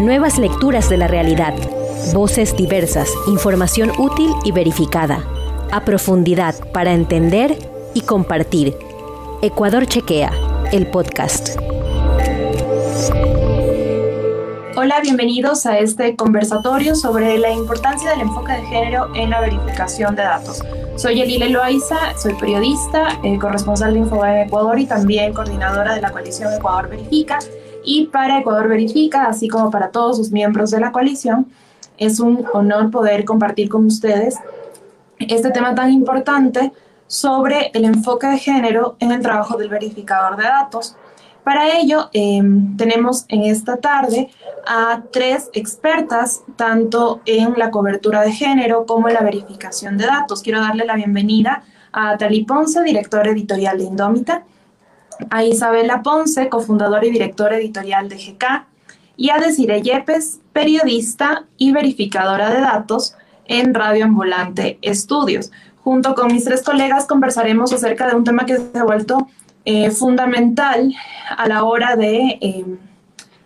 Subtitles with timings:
[0.00, 1.52] Nuevas lecturas de la realidad.
[2.14, 5.22] Voces diversas, información útil y verificada.
[5.72, 7.54] A profundidad para entender
[7.92, 8.74] y compartir.
[9.42, 10.32] Ecuador Chequea,
[10.72, 11.50] el podcast.
[14.74, 20.16] Hola, bienvenidos a este conversatorio sobre la importancia del enfoque de género en la verificación
[20.16, 20.64] de datos.
[20.96, 26.10] Soy Elile Loaiza, soy periodista, eh, corresponsal de Infobae Ecuador y también coordinadora de la
[26.10, 27.38] coalición Ecuador Verifica.
[27.92, 31.48] Y para Ecuador Verifica, así como para todos sus miembros de la coalición,
[31.98, 34.36] es un honor poder compartir con ustedes
[35.18, 36.72] este tema tan importante
[37.08, 40.94] sobre el enfoque de género en el trabajo del verificador de datos.
[41.42, 44.30] Para ello, em, tenemos en esta tarde
[44.68, 50.42] a tres expertas, tanto en la cobertura de género como en la verificación de datos.
[50.42, 54.44] Quiero darle la bienvenida a Tali Ponce, directora editorial de Indómita,
[55.30, 58.66] a Isabela Ponce, cofundadora y directora editorial de GK,
[59.16, 65.50] y a Desire Yepes, periodista y verificadora de datos en Radio Ambulante Estudios.
[65.84, 69.28] Junto con mis tres colegas conversaremos acerca de un tema que se ha vuelto
[69.64, 70.94] eh, fundamental
[71.36, 72.64] a la hora de eh,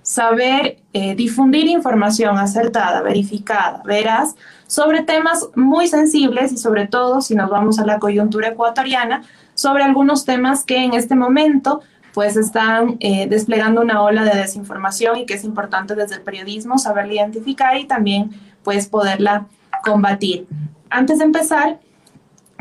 [0.02, 7.34] saber eh, difundir información acertada, verificada, veraz, sobre temas muy sensibles y sobre todo, si
[7.34, 9.22] nos vamos a la coyuntura ecuatoriana,
[9.64, 11.80] sobre algunos temas que en este momento
[12.12, 17.14] pues están desplegando una ola de desinformación y que es importante desde el periodismo saberla
[17.14, 18.30] identificar y también
[18.62, 19.46] pues poderla
[19.82, 20.46] combatir.
[20.90, 21.80] Antes de empezar,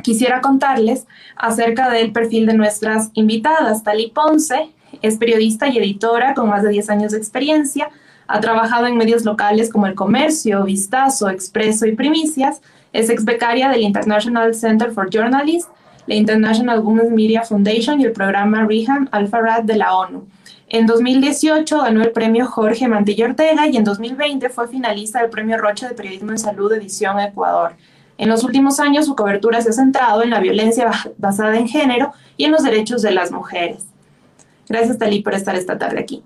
[0.01, 3.83] quisiera contarles acerca del perfil de nuestras invitadas.
[3.83, 7.89] Tali Ponce es periodista y editora con más de 10 años de experiencia.
[8.27, 12.61] Ha trabajado en medios locales como El Comercio, Vistazo, Expreso y Primicias.
[12.93, 15.69] Es ex becaria del International Center for Journalists,
[16.05, 20.25] la International Women's Media Foundation y el programa Rihan Al-Farad de la ONU.
[20.69, 25.57] En 2018 ganó el premio Jorge Mantilla Ortega y en 2020 fue finalista del premio
[25.57, 27.73] Rocha de Periodismo en Salud Edición Ecuador.
[28.17, 32.13] En los últimos años su cobertura se ha centrado en la violencia basada en género
[32.37, 33.85] y en los derechos de las mujeres.
[34.67, 36.23] Gracias, Talí, por estar esta tarde aquí.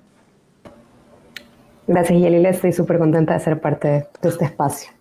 [1.87, 2.49] Gracias, Yelila.
[2.49, 4.96] Estoy súper contenta de ser parte de este espacio.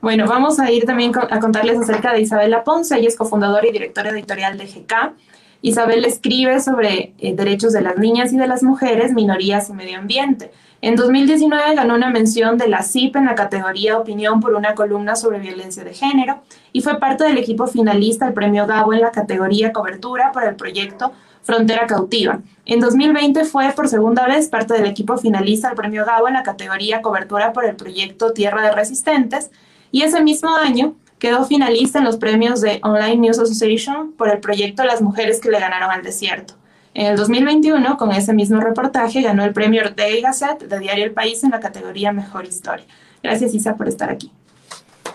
[0.00, 2.96] Bueno, vamos a ir también a contarles acerca de Isabela Ponce.
[2.96, 5.14] Ella es cofundadora y directora editorial de GK.
[5.60, 9.98] Isabel escribe sobre eh, derechos de las niñas y de las mujeres, minorías y medio
[9.98, 10.52] ambiente.
[10.80, 15.16] En 2019 ganó una mención de la CIP en la categoría Opinión por una columna
[15.16, 16.42] sobre violencia de género
[16.72, 20.54] y fue parte del equipo finalista del Premio Gabo en la categoría Cobertura por el
[20.54, 22.40] proyecto Frontera Cautiva.
[22.66, 26.42] En 2020 fue por segunda vez parte del equipo finalista del Premio Gabo en la
[26.42, 29.50] categoría Cobertura por el proyecto Tierra de Resistentes
[29.90, 34.38] y ese mismo año quedó finalista en los premios de Online News Association por el
[34.38, 36.54] proyecto Las mujeres que le ganaron al desierto.
[36.94, 41.04] En el 2021, con ese mismo reportaje, ganó el premio Ortega y Gasset de Diario
[41.04, 42.86] El País en la categoría Mejor Historia.
[43.22, 44.32] Gracias, Isa, por estar aquí.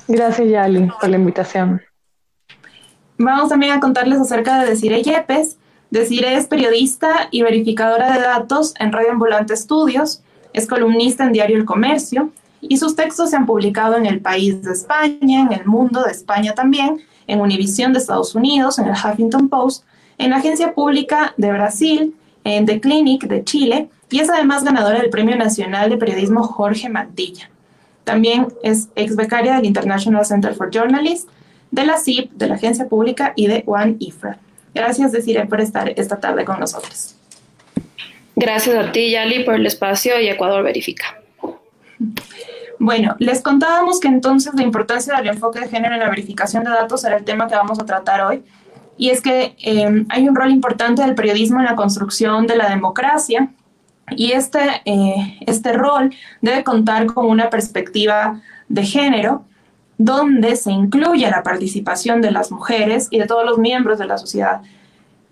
[0.08, 1.82] Gracias, Yali, por la invitación.
[3.18, 5.58] Vamos también a contarles acerca de Desire Yepes.
[5.94, 11.56] Desire es periodista y verificadora de datos en Radio Ambulante Estudios, es columnista en Diario
[11.56, 12.32] El Comercio
[12.62, 16.10] y sus textos se han publicado en El País de España, en El Mundo de
[16.10, 19.86] España también, en Univisión de Estados Unidos, en el Huffington Post
[20.18, 25.00] en la Agencia Pública de Brasil, en The Clinic de Chile, y es además ganadora
[25.00, 27.52] del Premio Nacional de Periodismo Jorge Mantilla.
[28.04, 31.28] También es ex becaria del International Center for Journalists,
[31.70, 34.40] de la CIP, de la Agencia Pública y de One IFRA.
[34.74, 37.16] Gracias, Desiree, por estar esta tarde con nosotros.
[38.36, 41.20] Gracias a ti, Yali, por el espacio y Ecuador Verifica.
[42.80, 46.72] Bueno, les contábamos que entonces la importancia del enfoque de género en la verificación de
[46.72, 48.44] datos era el tema que vamos a tratar hoy
[48.98, 52.70] y es que em, hay un rol importante del periodismo en la construcción de la
[52.70, 53.50] democracia
[54.12, 59.46] y este, eh, este rol debe contar con una perspectiva de género
[60.04, 64.18] donde se incluya la participación de las mujeres y de todos los miembros de la
[64.18, 64.62] sociedad.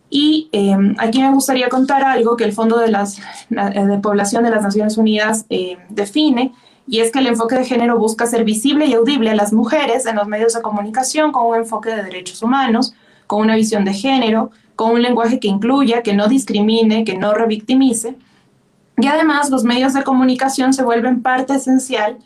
[0.10, 3.18] Y em, aquí me gustaría contar algo que el Fondo de, las,
[3.50, 6.54] de Población de las Naciones Unidas eh, define,
[6.88, 10.06] y es que el enfoque de género busca ser visible y audible a las mujeres
[10.06, 12.94] en los medios de comunicación con un enfoque de derechos humanos,
[13.28, 17.34] con una visión de género, con un lenguaje que incluya, que no discrimine, que no
[17.34, 18.16] revictimice.
[18.98, 22.18] Y además los medios de comunicación se vuelven parte esencial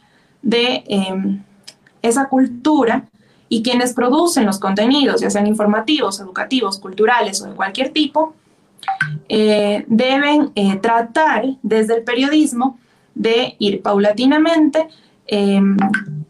[0.42, 1.44] de em,
[2.07, 3.07] esa cultura
[3.50, 8.34] y quienes producen los contenidos, ya sean informativos, educativos, culturales o de cualquier tipo,
[9.30, 12.80] eh, deben eh, tratar desde el periodismo
[13.13, 14.88] de ir paulatinamente
[15.28, 15.78] em,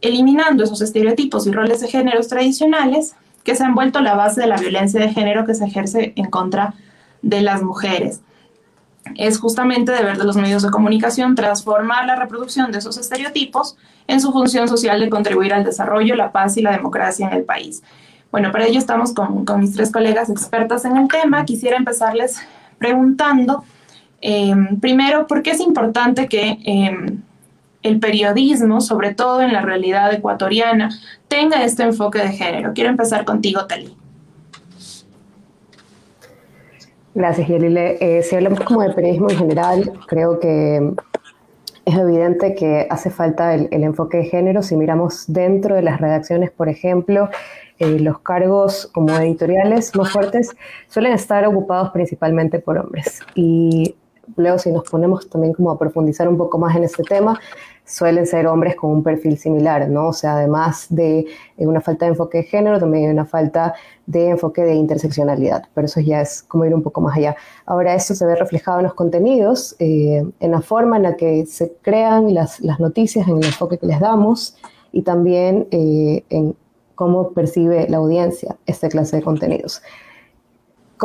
[0.01, 4.47] eliminando esos estereotipos y roles de géneros tradicionales que se han vuelto la base de
[4.47, 6.73] la violencia de género que se ejerce en contra
[7.21, 8.21] de las mujeres.
[9.13, 14.19] Es justamente deber de los medios de comunicación transformar la reproducción de esos estereotipos en
[14.19, 17.83] su función social de contribuir al desarrollo, la paz y la democracia en el país.
[18.31, 21.45] Bueno, para ello estamos con, mis tres colegas expertas en el tema.
[21.45, 22.41] Quisiera empezarles
[22.77, 23.63] preguntando,
[24.21, 27.21] em, primero, ¿por qué es importante que em,
[27.83, 30.89] el periodismo, sobre todo en la realidad ecuatoriana,
[31.27, 32.73] tenga este enfoque de género?
[32.73, 33.95] Quiero empezar contigo, Tali.
[37.15, 37.97] Gracias, Yelile.
[38.01, 40.91] Eh, si hablamos como de periodismo en general, creo que
[41.85, 44.61] es evidente que hace falta el, enfoque de género.
[44.61, 47.29] Si miramos dentro de las redacciones, por ejemplo,
[47.79, 50.57] eh, los cargos como editoriales más fuertes
[50.89, 53.21] suelen estar ocupados principalmente por hombres.
[53.33, 53.95] Y
[54.35, 57.39] luego si nos ponemos también como a profundizar un poco más en este tema,
[57.85, 60.07] suelen ser hombres con un perfil similar, ¿no?
[60.07, 63.75] O sea, además de eh, una falta de enfoque de género, también hay una falta
[64.07, 67.35] de enfoque de interseccionalidad, pero eso ya es como ir un poco más allá.
[67.65, 71.45] Ahora, esto se ve reflejado en los contenidos, eh, en la forma en la que
[71.45, 74.57] se crean las, noticias, en el enfoque que les damos
[74.91, 76.55] y también eh, en
[76.95, 79.81] cómo percibe la audiencia esta clase de contenidos.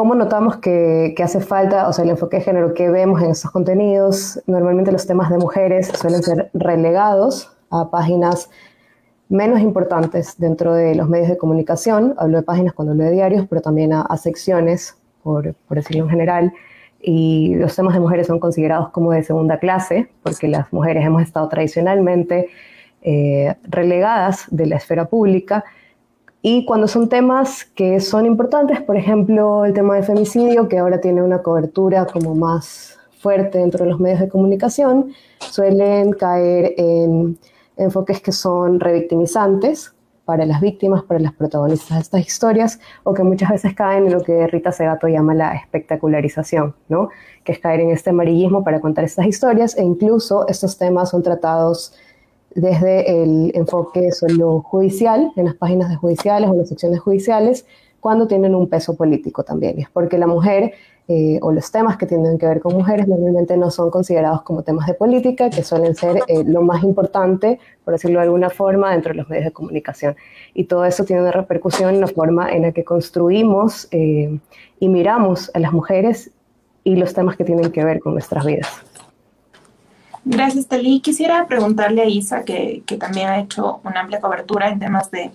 [0.00, 3.50] ¿Cómo notamos que, hace falta, o sea, el enfoque de género que vemos en estos
[3.50, 4.40] contenidos?
[4.46, 8.48] Normalmente los temas de mujeres suelen ser relegados a páginas
[9.28, 12.14] menos importantes dentro de los medios de comunicación.
[12.16, 16.52] Hablo de páginas cuando hablo de diarios, pero también a, secciones, por, decirlo en general.
[16.98, 21.20] Y los temas de mujeres son considerados como de segunda clase, porque las mujeres hemos
[21.20, 22.48] estado tradicionalmente
[23.02, 25.62] eh, relegadas de la esfera pública
[26.42, 31.00] y cuando son temas que son importantes, por ejemplo, el tema de femicidio, que ahora
[31.00, 37.38] tiene una cobertura como más fuerte dentro de los medios de comunicación, suelen caer en
[37.76, 39.94] enfoques que son revictimizantes
[40.24, 44.12] para las víctimas, para las protagonistas de estas historias, o que muchas veces caen en
[44.12, 47.10] lo que Rita Segato llama la espectacularización, ¿no?
[47.44, 51.22] que es caer en este amarillismo para contar estas historias, e incluso estos temas son
[51.22, 51.92] tratados
[52.54, 57.66] desde el enfoque solo judicial, en las páginas de judiciales o las secciones judiciales,
[58.00, 59.78] cuando tienen un peso político también.
[59.78, 60.72] Es porque la mujer
[61.12, 64.62] eh, o los temas que tienen que ver con mujeres normalmente no son considerados como
[64.62, 68.92] temas de política, que suelen ser eh, lo más importante, por decirlo de alguna forma,
[68.92, 70.16] dentro de los medios de comunicación.
[70.54, 74.38] Y todo eso tiene una repercusión en la forma en la que construimos eh,
[74.78, 76.30] y miramos a las mujeres
[76.84, 78.89] y los temas que tienen que ver con nuestras vidas.
[80.24, 81.00] Gracias, Tali.
[81.00, 85.30] Quisiera preguntarle a Isa, que, también ha hecho una amplia cobertura en temas de,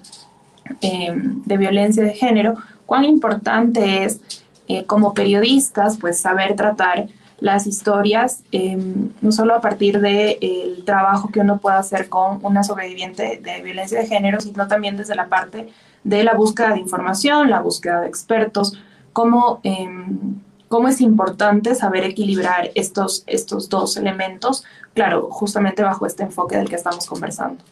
[0.82, 2.56] eh, de violencia de género,
[2.86, 4.22] cuán importante es
[4.68, 7.08] eh, como periodistas pues saber tratar
[7.40, 12.64] las historias, em, no solo a partir del trabajo que uno pueda hacer con una
[12.64, 15.68] sobreviviente de violencia de género, sino también desde la parte
[16.04, 18.80] de la búsqueda de información, la búsqueda de expertos,
[19.12, 20.36] cómo, em,
[20.68, 24.64] cómo es importante saber equilibrar estos, estos dos elementos,
[24.94, 27.64] claro, justamente bajo este enfoque del que estamos conversando.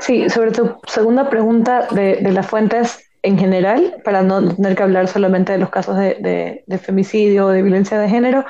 [0.00, 5.06] Sí, sobre tu segunda pregunta de, las fuentes en general, para no tener que hablar
[5.06, 8.44] solamente de los casos de, femicidio o de violencia de género,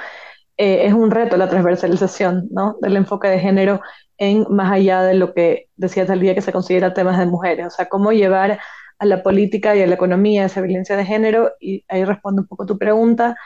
[0.56, 2.76] eh, es un reto la transversalización ¿no?
[2.80, 3.80] del enfoque de género
[4.16, 7.66] en más allá de lo que decías al día que se considera temas de mujeres,
[7.66, 8.60] o sea, cómo llevar
[9.02, 12.46] a la política y a la economía esa violencia de género, y ahí respondo un
[12.46, 13.36] poco tu pregunta,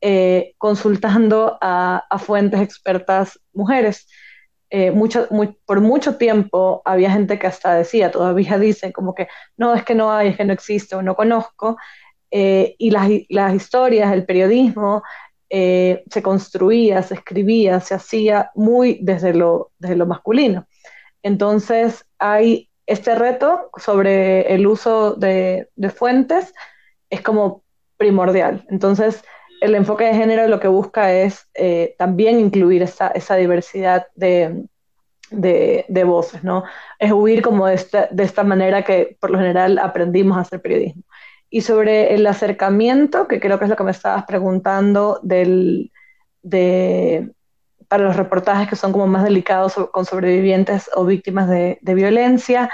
[0.00, 4.08] eh, consultando a, fuentes expertas mujeres.
[4.70, 4.90] Eh,
[5.66, 9.28] por mucho tiempo había gente que hasta decía, todavía dicen como que
[9.58, 11.76] no, es que no hay, es que no existe o no conozco,
[12.30, 15.02] eh, y las, las, historias, el periodismo
[15.50, 20.66] se construía, se escribía, se hacía muy desde lo, desde lo masculino.
[21.22, 26.54] Entonces hay este reto sobre el uso de, fuentes
[27.10, 27.64] es como
[27.96, 28.66] primordial.
[28.68, 29.24] Entonces,
[29.60, 34.66] el enfoque de género lo que busca es eh, también incluir esa, diversidad de,
[36.04, 36.64] voces, ¿no?
[36.98, 41.04] Es huir como de esta, manera que por lo general aprendimos a hacer periodismo.
[41.48, 45.90] Y sobre el acercamiento, que creo que es lo que me estabas preguntando, del,
[47.92, 52.70] para los reportajes que son como más delicados con sobrevivientes o víctimas de, violencia.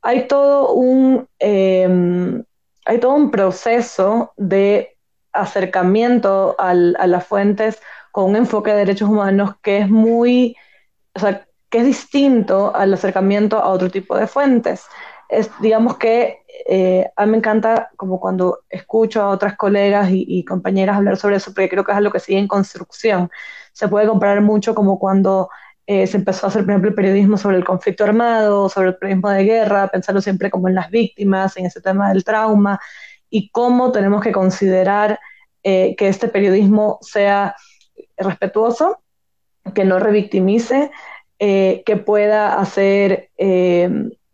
[0.00, 2.44] Hay todo un, em,
[2.84, 4.96] hay todo un proceso de
[5.32, 7.82] acercamiento a las fuentes
[8.12, 10.56] con un enfoque de derechos humanos que es muy,
[11.16, 14.86] o sea, que es distinto al acercamiento a otro tipo de fuentes.
[15.30, 20.44] Es, digamos que eh, a mí me encanta como cuando escucho a otras colegas y,
[20.44, 23.30] compañeras hablar sobre eso, porque creo que es algo que sigue en construcción.
[23.72, 25.48] Se puede comparar mucho como cuando
[25.86, 28.96] eh, se empezó a hacer, por ejemplo, el periodismo sobre el conflicto armado, sobre el
[28.96, 32.80] periodismo de guerra, pensarlo siempre como en las víctimas, en ese tema del trauma,
[33.28, 35.18] y cómo tenemos que considerar
[35.62, 37.56] que este periodismo sea
[38.18, 38.98] respetuoso,
[39.74, 40.90] que no revictimice,
[41.38, 43.30] que pueda hacer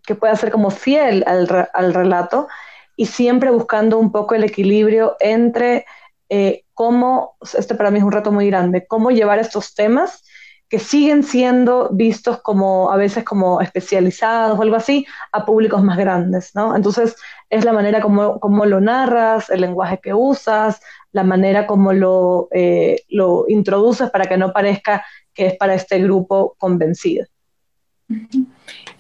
[0.07, 2.49] que pueda ser como fiel al, al, relato
[2.97, 5.87] y siempre buscando un poco el equilibrio entre
[6.29, 10.23] eh, cómo, este para mí es un reto muy grande, cómo llevar estos temas
[10.71, 15.99] que siguen siendo vistos como a veces como especializados o algo así a públicos más
[15.99, 16.77] grandes, ¿no?
[16.77, 17.17] Entonces
[17.51, 20.81] es la manera como, como lo narras, el lenguaje que usas,
[21.11, 25.05] la manera como lo, eh, lo introduces para que no parezca
[25.35, 27.27] que es para este grupo convencido.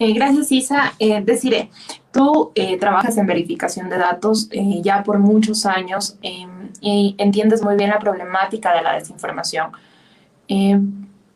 [0.00, 0.95] Eh, gracias, Isa.
[0.99, 1.69] Eh, deciré,
[2.11, 4.49] tú eh, trabajas en verificación de datos
[4.83, 9.73] ya por muchos años em, y entiendes muy bien la problemática de la desinformación.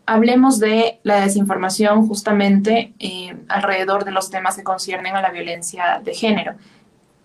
[0.07, 2.95] hablemos de la desinformación justamente
[3.49, 6.55] alrededor de los temas que conciernen a la violencia de género.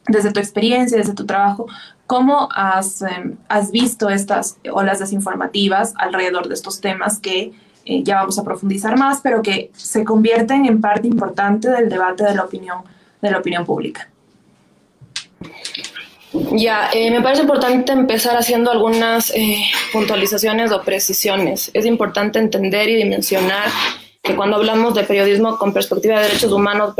[0.07, 1.67] Desde tu experiencia, desde tu trabajo,
[2.05, 7.53] ¿cómo has, em, has visto estas olas desinformativas alrededor de estos temas que
[7.89, 12.23] eh, ya vamos a profundizar más, pero que se convierten en parte importante del debate
[12.23, 12.83] de la opinión,
[13.19, 14.07] de la opinión pública.
[16.51, 19.57] Ya, eh, me parece importante empezar haciendo algunas eh,
[19.91, 21.71] puntualizaciones o precisiones.
[21.73, 23.69] Es importante entender y dimensionar
[24.21, 26.93] que cuando hablamos de periodismo con perspectiva de derechos humanos,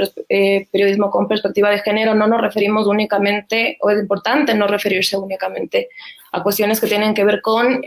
[0.72, 5.90] periodismo con perspectiva de género, no nos referimos únicamente, o es importante no referirse únicamente
[6.32, 7.84] a cuestiones que tienen que ver con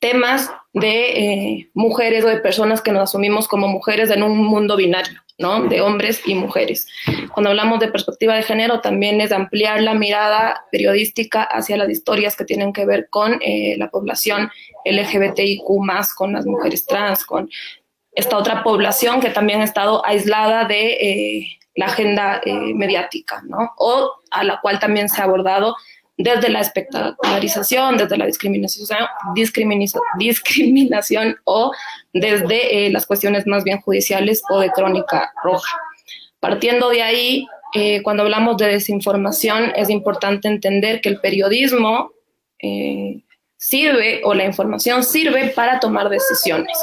[0.00, 4.76] temas de eh, mujeres o de personas que nos asumimos como mujeres en un mundo
[4.76, 5.64] binario, ¿no?
[5.64, 6.86] De hombres y mujeres.
[7.32, 12.34] Cuando hablamos de perspectiva de género, también es ampliar la mirada periodística hacia las historias
[12.34, 14.50] que tienen que ver con eh, la población
[14.86, 15.64] LGBTIQ,
[16.16, 17.50] con las mujeres trans, con
[18.12, 22.40] esta otra población que también ha estado aislada de eh, la agenda
[22.74, 23.72] mediática, ¿no?
[23.76, 25.76] O a la cual también se ha abordado
[26.22, 28.98] desde la espectacularización, desde la discriminación,
[30.18, 31.72] discriminación o
[32.12, 35.76] desde eh, las cuestiones más bien judiciales o de crónica roja.
[36.38, 42.12] Partiendo de ahí, eh, cuando hablamos de desinformación, es importante entender que el periodismo
[42.62, 43.22] eh,
[43.56, 46.76] sirve o la información sirve para tomar decisiones.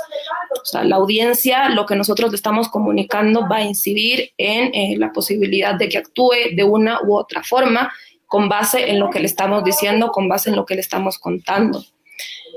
[0.61, 5.11] O sea, la audiencia, lo que nosotros le estamos comunicando va a incidir en la
[5.11, 7.91] posibilidad de que actúe de una u otra forma
[8.27, 11.17] con base en lo que le estamos diciendo, con base en lo que le estamos
[11.17, 11.83] contando.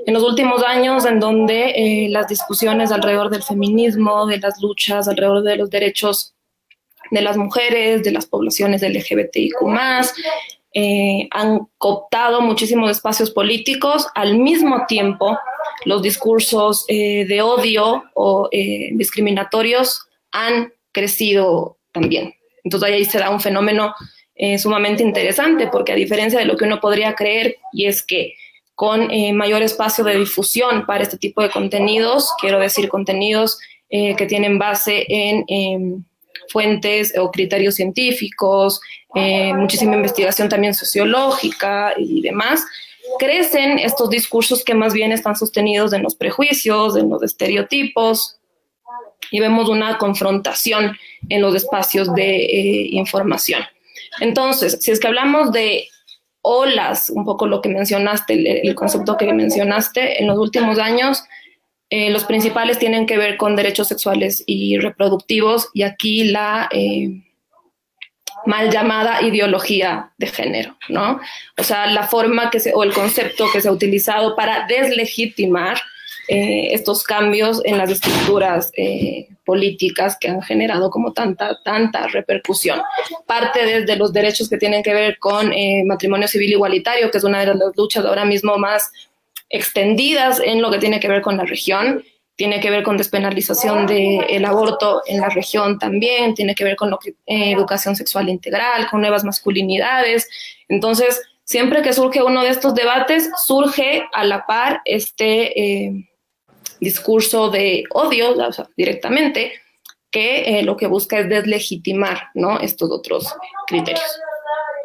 [0.05, 5.07] En los últimos años, en donde eh, las discusiones alrededor del feminismo, de las luchas
[5.07, 6.33] alrededor de los derechos
[7.11, 9.55] de las mujeres, de las poblaciones LGBTIQ,
[10.73, 15.37] eh, han cooptado muchísimos espacios políticos, al mismo tiempo
[15.85, 22.33] los discursos eh, de odio o discriminatorios han crecido también.
[22.63, 23.93] Entonces ahí se da un fenómeno
[24.43, 28.33] eh, sumamente interesante, porque a diferencia de lo que uno podría creer, y es que
[28.73, 33.59] con eh, mayor espacio de difusión para este tipo de contenidos, quiero decir contenidos
[33.91, 36.03] eh, que tienen base en em,
[36.49, 38.81] fuentes o criterios científicos,
[39.13, 42.65] muchísima investigación también sociológica y demás,
[43.19, 48.39] crecen estos discursos que más bien están sostenidos en los prejuicios, en los estereotipos,
[49.29, 50.97] y vemos una confrontación
[51.29, 53.61] en los espacios de información.
[54.19, 55.87] Entonces, si es que hablamos de
[56.41, 61.23] olas, un poco lo que mencionaste, el, concepto que mencionaste, en los últimos años,
[61.89, 67.21] eh, los principales tienen que ver con derechos sexuales y reproductivos y aquí la eh,
[68.45, 71.19] mal llamada ideología de género, ¿no?
[71.57, 75.79] O sea, la forma que se, o el concepto que se ha utilizado para deslegitimar
[76.27, 78.71] eh, estos cambios en las estructuras
[79.51, 82.81] políticas que han generado como tanta, tanta repercusión.
[83.25, 87.25] Parte desde los derechos que tienen que ver con eh, matrimonio civil igualitario, que es
[87.25, 88.93] una de las luchas ahora mismo más
[89.49, 92.01] extendidas en lo que tiene que ver con la región,
[92.37, 96.89] tiene que ver con despenalización del aborto en la región también, tiene que ver con
[96.89, 100.29] lo que, educación sexual integral, con nuevas masculinidades.
[100.69, 105.91] Entonces, siempre que surge uno de estos debates, surge a la par este,
[106.81, 108.35] discurso de odio
[108.75, 109.53] directamente,
[110.09, 112.59] que eh, lo que busca es deslegitimar ¿no?
[112.59, 113.33] estos otros
[113.67, 114.03] criterios.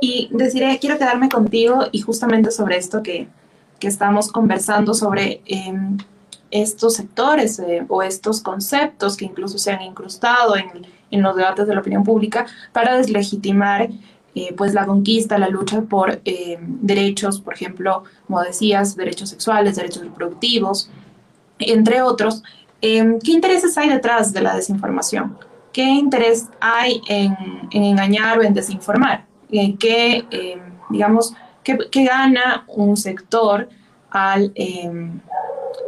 [0.00, 3.26] Y deciré, quiero quedarme contigo y justamente sobre esto que,
[3.80, 5.96] que estamos conversando, sobre em,
[6.50, 11.66] estos sectores eh, o estos conceptos que incluso se han incrustado en, en, los debates
[11.66, 13.88] de la opinión pública para deslegitimar
[14.34, 19.76] eh, pues la conquista, la lucha por em, derechos, por ejemplo, como decías, derechos sexuales,
[19.76, 20.90] derechos reproductivos,
[21.58, 22.42] entre otros.
[22.80, 25.38] Em, ¿Qué intereses hay detrás de la desinformación?
[25.72, 27.36] ¿Qué interés hay en,
[27.70, 29.24] engañar o en desinformar?
[29.50, 30.60] Eh, ¿Qué, em,
[30.90, 31.34] digamos,
[31.90, 33.68] ¿Qué, gana un sector
[34.10, 35.20] al em,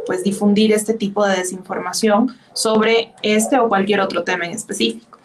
[0.05, 5.17] pues difundir este tipo de desinformación sobre este o cualquier otro tema en específico?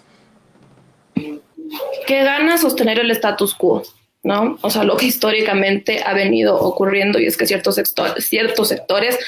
[2.07, 3.83] ¿Qué gana sostener el status quo?
[4.25, 4.59] ¿No?
[4.63, 9.19] O sea, lo que históricamente ha venido ocurriendo y es que ciertos, sectores, ciertos sectores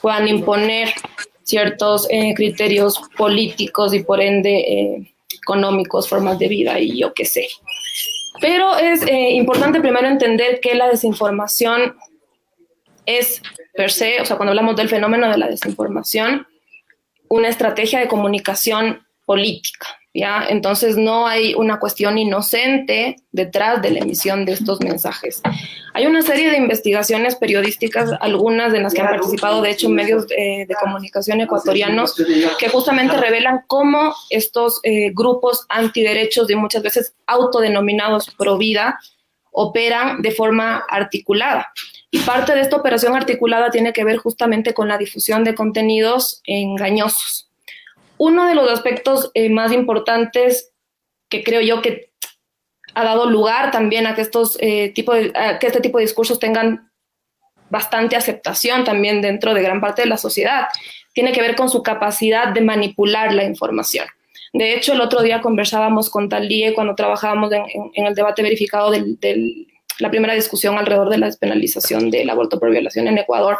[0.00, 0.92] puedan imponer
[1.42, 7.24] ciertos eh, criterios políticos y por ende eh, económicos, formas de vida y yo qué
[7.24, 7.48] sé.
[8.40, 11.96] Pero es eh, importante primero entender que la desinformación
[13.06, 13.42] es
[13.74, 16.46] per se, o sea, cuando hablamos del fenómeno de la desinformación,
[17.28, 20.44] una estrategia de comunicación política, ¿ya?
[20.48, 25.42] Entonces no hay una cuestión inocente detrás de la emisión de estos mensajes.
[25.94, 30.26] Hay una serie de investigaciones periodísticas, algunas de las que han participado, de hecho, medios
[30.26, 32.14] de, comunicación ecuatorianos,
[32.58, 38.98] que justamente revelan cómo estos eh, grupos antiderechos y muchas veces autodenominados pro vida
[39.50, 41.72] operan de forma articulada.
[42.10, 46.40] Y parte de esta operación articulada tiene que ver justamente con la difusión de contenidos
[46.44, 47.51] engañosos.
[48.22, 50.72] Uno de los aspectos eh, más importantes
[51.28, 52.12] que creo yo que
[52.94, 56.38] ha dado lugar también a que, estos, eh, tipo de, que este tipo de discursos
[56.38, 56.92] tengan
[57.68, 60.68] bastante aceptación también dentro de gran parte de la sociedad,
[61.12, 64.06] tiene que ver con su capacidad de manipular la información.
[64.52, 69.66] De hecho, el otro día conversábamos con Talíe cuando trabajábamos en, el debate verificado de
[69.98, 73.58] la primera discusión alrededor de la despenalización del aborto por violación en Ecuador.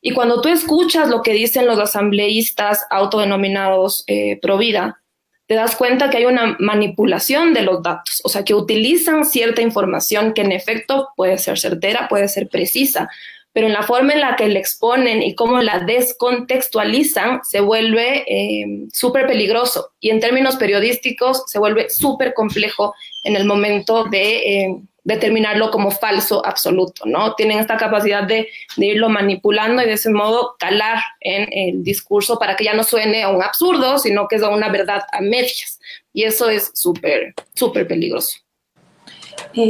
[0.00, 5.00] Y cuando tú escuchas lo que dicen los asambleístas autodenominados eh, pro vida,
[5.46, 9.62] te das cuenta que hay una manipulación de los datos, o sea, que utilizan cierta
[9.62, 13.08] información que en efecto puede ser certera, puede ser precisa,
[13.54, 18.24] pero en la forma en la que la exponen y cómo la descontextualizan se vuelve
[18.28, 19.90] eh, súper peligroso.
[20.00, 24.76] Y en términos periodísticos se vuelve súper complejo en el momento de eh,
[25.08, 27.34] determinarlo como falso absoluto, ¿no?
[27.34, 32.56] Tienen esta capacidad de, irlo manipulando y de ese modo calar en el discurso para
[32.56, 35.80] que ya no suene a un absurdo, sino que es una verdad a medias.
[36.12, 38.38] Y eso es súper, súper peligroso.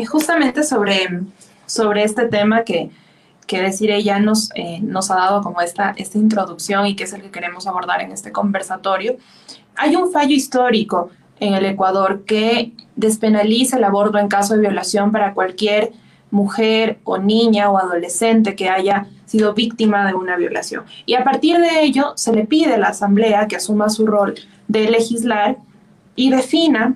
[0.08, 1.08] Justamente sobre,
[1.66, 2.90] sobre este tema que,
[3.46, 7.12] que decir ella nos, eh, nos ha dado como esta, esta introducción y que es
[7.12, 9.16] el que queremos abordar en este conversatorio,
[9.76, 15.12] hay un fallo histórico en el Ecuador que despenaliza el aborto en caso de violación
[15.12, 15.92] para cualquier
[16.30, 20.84] mujer o niña o adolescente que haya sido víctima de una violación.
[21.06, 24.34] Y a partir de ello se le pide a la Asamblea que asuma su rol
[24.66, 25.58] de legislar
[26.16, 26.94] y defina,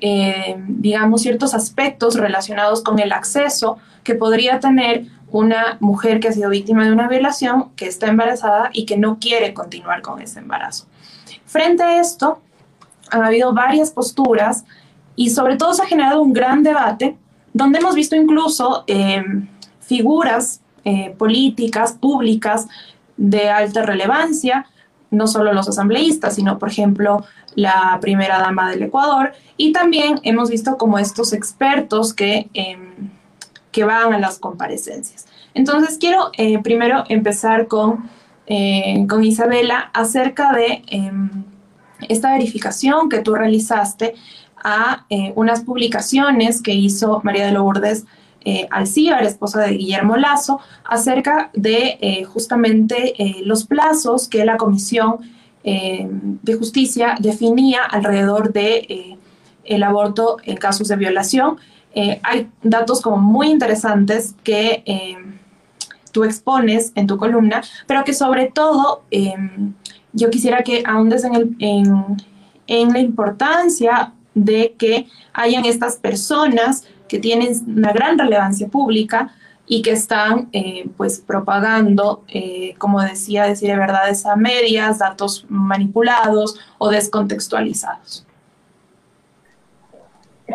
[0.00, 6.32] eh, digamos, ciertos aspectos relacionados con el acceso que podría tener una mujer que ha
[6.32, 10.38] sido víctima de una violación, que está embarazada y que no quiere continuar con ese
[10.38, 10.86] embarazo.
[11.46, 12.40] Frente a esto,
[13.10, 14.64] han habido varias posturas
[15.14, 17.16] y sobre todo se ha generado un gran debate
[17.52, 19.24] donde hemos visto incluso eh,
[19.80, 22.68] figuras eh, políticas, públicas
[23.16, 24.66] de alta relevancia,
[25.10, 30.50] no solo los asambleístas, sino por ejemplo la primera dama del Ecuador, y también hemos
[30.50, 33.10] visto como estos expertos que em,
[33.72, 35.26] que van a las comparecencias.
[35.52, 38.08] Entonces, quiero eh, primero empezar con,
[39.06, 41.44] con Isabela acerca de em,
[42.08, 44.14] esta verificación que tú realizaste
[44.62, 48.04] a eh, unas publicaciones que hizo María de Lourdes
[48.70, 53.12] Alcíbar, esposa de Guillermo Lazo, acerca de justamente
[53.44, 55.16] los plazos que la Comisión
[55.64, 59.18] de Justicia definía alrededor de
[59.66, 61.58] el aborto en casos de violación.
[61.94, 65.16] Eh, hay datos como muy interesantes que eh,
[66.12, 69.74] tú expones en tu columna, pero que sobre todo em,
[70.16, 71.56] yo quisiera que ahondes en,
[72.66, 79.34] en, la importancia de que hayan estas personas que tienen una gran relevancia pública
[79.66, 82.24] y que están eh, pues propagando,
[82.78, 88.26] como decía, decir verdades a medias, datos manipulados o descontextualizados.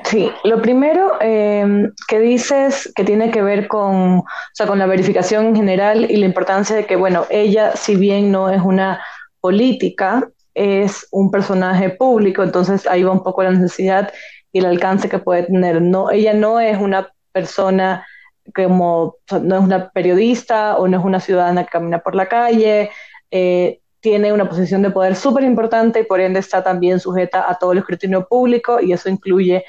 [0.06, 4.86] Sí, lo primero em, que dices que tiene que ver con, o sea, con la
[4.86, 9.02] verificación en general y la importancia de que, bueno, ella, si bien no es una
[9.42, 14.14] política, es un personaje público, entonces ahí va un poco la necesidad
[14.52, 15.82] y el alcance que puede tener.
[15.82, 18.06] No, ella no es una persona
[18.54, 22.90] como, no es una periodista o no es una ciudadana que camina por la calle,
[23.32, 27.56] eh, tiene una posición de poder súper importante y por ende está también sujeta a
[27.56, 29.64] todo el escrutinio público y eso incluye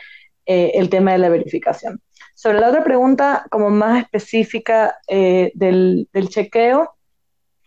[0.46, 2.00] eh, el tema de la verificación.
[2.34, 6.96] Sobre la otra pregunta, como más específica eh, del, chequeo,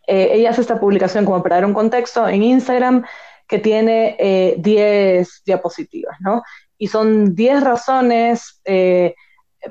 [0.08, 3.06] eh, ella hace esta publicación como para dar un contexto en Instagram
[3.48, 6.42] que tiene 10 diapositivas, ¿no?
[6.80, 8.60] Y son 10 razones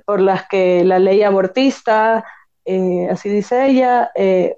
[0.05, 2.25] por las que la ley abortista,
[2.65, 4.57] eh, así dice ella, eh,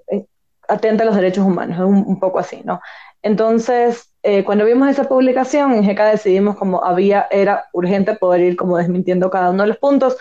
[0.67, 2.81] atenta a los derechos humanos, es un, poco así, ¿no?
[3.21, 4.13] Entonces,
[4.45, 9.29] cuando vimos esa publicación, en GK decidimos como había, era urgente poder ir como desmintiendo
[9.29, 10.17] cada uno de los puntos.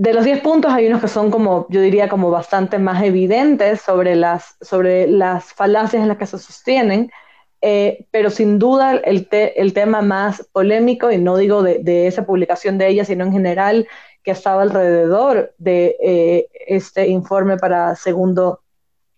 [0.00, 3.82] De los 10 puntos hay unos que son como, yo diría, como bastante más evidentes
[3.82, 7.12] sobre las, sobre las falacias en las que se sostienen.
[7.60, 12.78] Eh, pero sin duda el, el, tema más polémico, y no digo de, esa publicación
[12.78, 13.88] de ella, sino en general,
[14.22, 18.62] que estaba alrededor de eh, este informe para segundo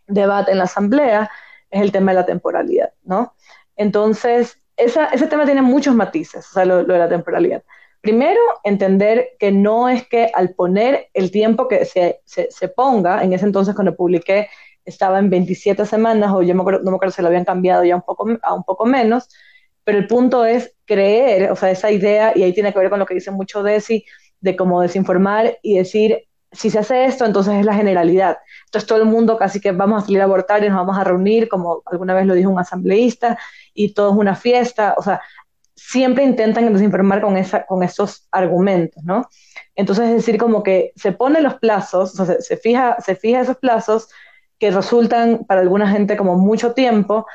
[0.09, 1.31] debate en la Asamblea,
[1.71, 3.37] es el tema de la temporalidad, ¿no?
[3.77, 7.63] Entonces, ese tema tiene muchos matices, o sea, lo, de la temporalidad.
[8.03, 13.23] Primero, entender que no es que al poner el tiempo que se, se, se ponga,
[13.23, 14.49] en ese entonces cuando publiqué
[14.85, 18.03] estaba en 27 semanas, o yo no me acuerdo si lo habían cambiado ya un
[18.03, 19.29] poco, a un poco menos,
[19.85, 22.99] pero el punto es creer, o sea, esa idea, y ahí tiene que ver con
[22.99, 24.05] lo que dice mucho Desi,
[24.41, 28.39] de cómo desinformar y decir, si se hace esto, entonces es la generalidad.
[28.67, 31.05] Entonces todo el mundo casi que vamos a salir a abortar y nos vamos a
[31.05, 33.39] reunir, como alguna vez lo dijo un asambleísta,
[33.73, 35.21] y todo es una fiesta, o sea,
[35.89, 39.29] siempre intentan desinformar con, esa, con esos argumentos, ¿no?
[39.75, 43.57] Entonces es decir, como que se ponen los plazos, se, se, fija, se fija esos
[43.59, 44.09] plazos,
[44.63, 47.27] que resultan para alguna gente como mucho tiempo.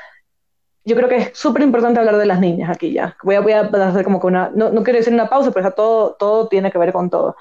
[0.86, 3.18] Yo creo que es súper importante hablar de las niñas aquí ya.
[3.22, 5.72] Voy a, voy a hacer como que una, no, no quiero decir una pausa, pero
[5.72, 7.36] todo, todo tiene que ver con todo.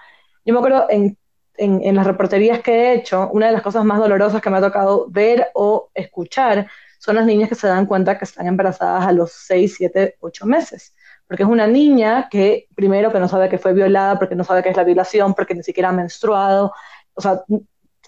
[0.44, 1.16] Yo me acuerdo en,
[1.56, 4.58] en, en las reporterías que he hecho, una de las cosas más dolorosas que me
[4.58, 6.66] ha tocado ver o escuchar
[6.98, 10.46] son las niñas que se dan cuenta que están embarazadas a los 6, 7, 8
[10.46, 10.95] meses.
[11.26, 14.62] Porque es una niña que, primero, que no sabe que fue violada, porque no sabe
[14.62, 16.72] qué es la violación, porque ni siquiera ha menstruado,
[17.14, 17.42] o sea,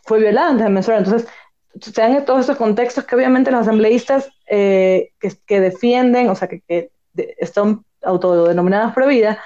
[0.04, 1.00] fue violada antes de menstruar.
[1.00, 1.28] Entonces,
[1.80, 6.90] se dan todos estos contextos que obviamente los asambleístas eh, que, defienden, o sea, que,
[7.38, 9.38] están autodenominadas pro vida,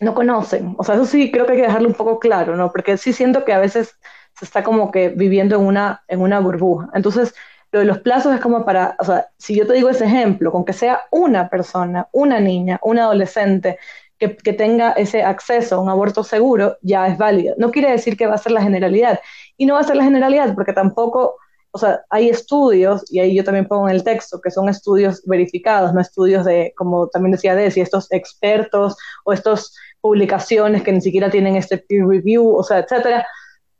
[0.00, 0.74] no conocen.
[0.78, 2.72] O sea, eso sí creo que hay que dejarlo un poco claro, ¿no?
[2.72, 3.96] Porque sí siento que a veces
[4.38, 6.88] se está como que viviendo en una, en una burbuja.
[6.94, 7.34] Entonces,
[7.72, 10.50] lo de los plazos es como para, o sea, si yo te digo ese ejemplo,
[10.50, 13.78] con que sea una persona, una niña, un adolescente,
[14.18, 17.54] que, que, tenga ese acceso a un aborto seguro, ya es válido.
[17.58, 19.20] No quiere decir que va a ser la generalidad.
[19.56, 21.36] Y no va a ser la generalidad porque tampoco,
[21.70, 25.22] o sea, hay estudios, y ahí yo también pongo en el texto, que son estudios
[25.24, 31.00] verificados, no estudios de, como también decía Desi, estos expertos o estas publicaciones que ni
[31.00, 33.26] siquiera tienen este peer review, o sea, etcétera,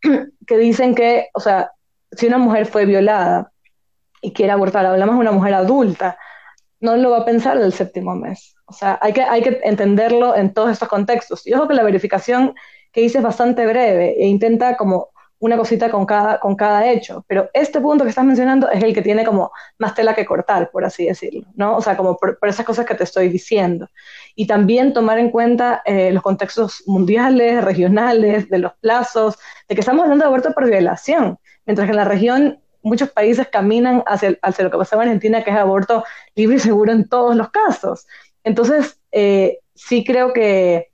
[0.46, 1.72] que dicen que, o sea,
[2.12, 3.49] si una mujer fue violada
[4.20, 6.18] y quiere abortar, hablamos de una mujer adulta,
[6.80, 8.54] no lo va a pensar del séptimo mes.
[8.66, 11.46] O sea, hay que, hay que entenderlo en todos estos contextos.
[11.46, 12.54] Y ojo que la verificación
[12.92, 17.24] que hice es bastante breve e intenta como una cosita con cada, con cada hecho,
[17.26, 20.70] pero este punto que estás mencionando es el que tiene como más tela que cortar,
[20.70, 21.76] por así decirlo, ¿no?
[21.76, 23.88] O sea, como por, esas cosas que te estoy diciendo.
[24.36, 29.80] Y también tomar en cuenta eh, los contextos mundiales, regionales, de los plazos, de que
[29.80, 34.38] estamos hablando de aborto por violación, mientras que en la región muchos países caminan hacia,
[34.42, 37.50] hacia lo que pasaba en Argentina, que es aborto libre y seguro en todos los
[37.50, 38.06] casos.
[38.44, 40.90] Entonces, eh, sí creo que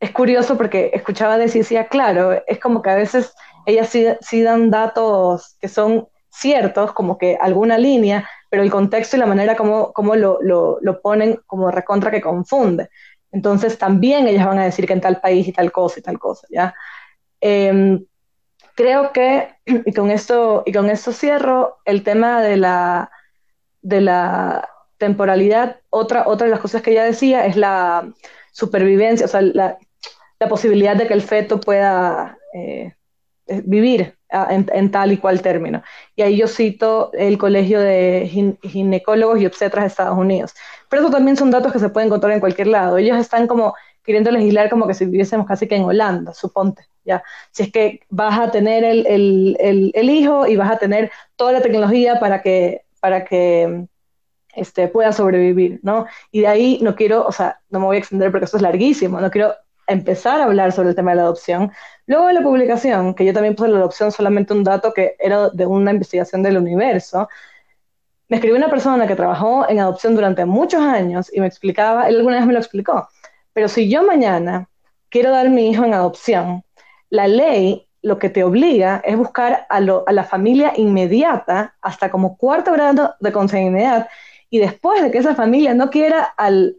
[0.00, 3.34] es curioso porque escuchaba decir, decía, claro, es como que a veces
[3.66, 9.20] ellas sí, dan datos que son ciertos, como que alguna línea, pero el contexto y
[9.20, 12.88] la manera como, como lo, lo, ponen como recontra que confunde.
[13.32, 16.18] Entonces también ellas van a decir que en tal país y tal cosa y tal
[16.18, 16.74] cosa, ¿ya?
[17.40, 18.04] Em,
[18.80, 23.10] creo que, y con, esto, y con esto cierro, el tema de la,
[23.82, 28.12] de la temporalidad, otra, otra de las cosas que ella decía es la
[28.52, 29.78] supervivencia, o sea, la,
[30.38, 32.94] la posibilidad de que el feto pueda eh,
[33.46, 35.82] eh, vivir ah, en, tal y cual término.
[36.16, 40.54] Y ahí yo cito el Colegio de Ginecólogos y Obstetras de Estados Unidos.
[40.88, 42.96] Pero eso también son datos que se pueden encontrar en cualquier lado.
[42.96, 47.22] Ellos están como queriendo legislar como que si viviésemos casi que en Holanda, suponte, ¿ya?
[47.50, 51.52] Si es que vas a tener el, el, el, hijo y vas a tener toda
[51.52, 53.86] la tecnología para que, para que
[54.54, 56.06] este, pueda sobrevivir, ¿no?
[56.30, 58.62] Y de ahí no quiero, o sea, no me voy a extender porque esto es
[58.62, 59.54] larguísimo, no quiero
[59.86, 61.72] empezar a hablar sobre el tema de la adopción.
[62.06, 65.50] Luego de la publicación, que yo también puse la adopción solamente un dato que era
[65.50, 67.28] de una investigación del universo,
[68.28, 72.16] me escribió una persona que trabajó en adopción durante muchos años y me explicaba, él
[72.16, 73.08] alguna vez me lo explicó,
[73.52, 74.68] pero si yo mañana
[75.08, 76.62] quiero dar mi hijo en adopción,
[77.10, 82.72] la ley lo que te obliga es buscar a, la familia inmediata hasta como cuarto
[82.72, 84.08] grado de consanguinidad
[84.48, 86.74] y después de que esa familia no quiera al,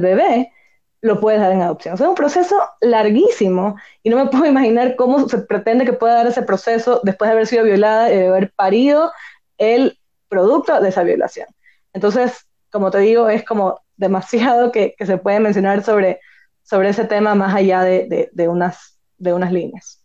[0.00, 0.52] bebé,
[1.00, 1.94] lo puedes dar en adopción.
[1.94, 5.92] O sea, es un proceso larguísimo y no me puedo imaginar cómo se pretende que
[5.92, 9.12] pueda dar ese proceso después de haber sido violada y de haber parido
[9.58, 11.46] el producto de esa violación.
[11.92, 16.18] Entonces, como te digo, es como demasiado que, se puede mencionar sobre
[16.88, 20.00] ese tema más allá de, unas, de unas líneas.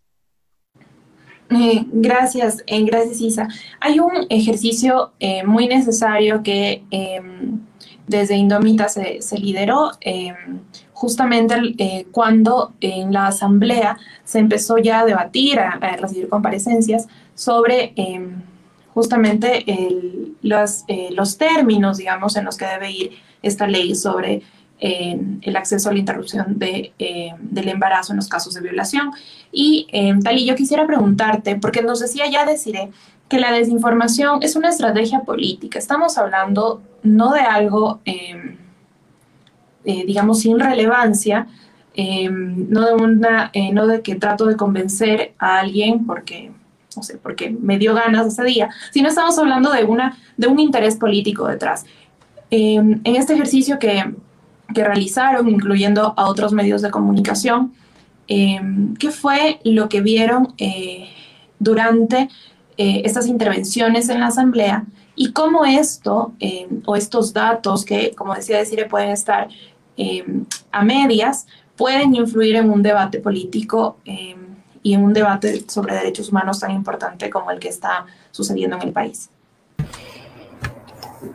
[1.50, 3.48] Eh, gracias, eh, gracias Isa.
[3.80, 7.60] Hay un ejercicio eh, muy necesario que em,
[8.06, 10.60] desde Indomita se, lideró em,
[10.92, 18.42] justamente cuando en la asamblea se empezó ya a debatir, a, recibir comparecencias sobre em,
[18.92, 19.64] justamente
[20.42, 23.10] los, los términos, digamos, en los que debe ir
[23.42, 24.42] esta ley sobre
[24.80, 29.10] el acceso a la interrupción de, eh, del embarazo en los casos de violación.
[29.50, 32.90] Y eh, Tali, yo quisiera preguntarte, porque nos decía ya deciré
[33.28, 35.78] que la desinformación es una estrategia política.
[35.78, 38.56] Estamos hablando no de algo, em,
[39.84, 41.46] eh, digamos, sin relevancia,
[41.94, 46.52] em, no, de una, eh, no de que trato de convencer a alguien porque,
[46.96, 50.58] no sé, porque me dio ganas ese día, sino estamos hablando de, una, de un
[50.58, 51.84] interés político detrás.
[52.50, 54.14] Em, en este ejercicio que,
[54.74, 57.72] que realizaron, incluyendo a otros medios de comunicación.
[58.26, 61.08] Em, ¿Qué fue lo que vieron eh,
[61.58, 62.28] durante
[62.76, 64.84] eh, estas intervenciones en la Asamblea
[65.16, 69.48] y cómo esto em, o estos datos que, como decía Decire, pueden estar
[69.96, 73.96] em, a medias, pueden influir en un debate político
[74.82, 78.82] y en un debate sobre derechos humanos tan importante como el que está sucediendo en
[78.82, 79.30] el país?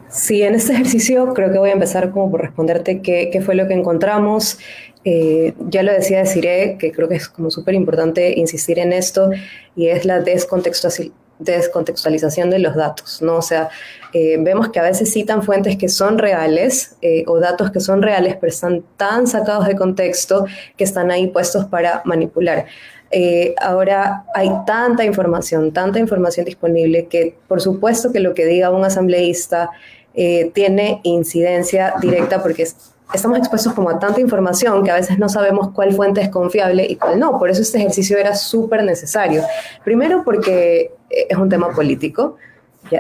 [0.10, 3.68] Sí, en este ejercicio creo que voy a empezar como por responderte qué, fue lo
[3.68, 4.60] que encontramos.
[5.06, 9.32] Eh, ya lo decía Desiree, que creo que es como súper importante insistir en esto,
[9.76, 13.36] y es la descontextualización de los datos, ¿no?
[13.38, 13.68] O sea,
[14.14, 18.02] eh, vemos que a veces citan fuentes que son reales eh, o datos que son
[18.02, 20.46] reales, pero están tan sacados de contexto
[20.78, 22.68] que están ahí puestos para manipular.
[23.16, 28.72] Eh, ahora hay tanta información, tanta información disponible que por supuesto que lo que diga
[28.72, 29.70] un asambleísta
[30.16, 32.68] eh, tiene incidencia directa porque
[33.14, 36.88] estamos expuestos como a tanta información que a veces no sabemos cuál fuente es confiable
[36.90, 37.38] y cuál no.
[37.38, 39.44] Por eso este ejercicio era súper necesario.
[39.84, 42.38] Primero porque eh, es un tema político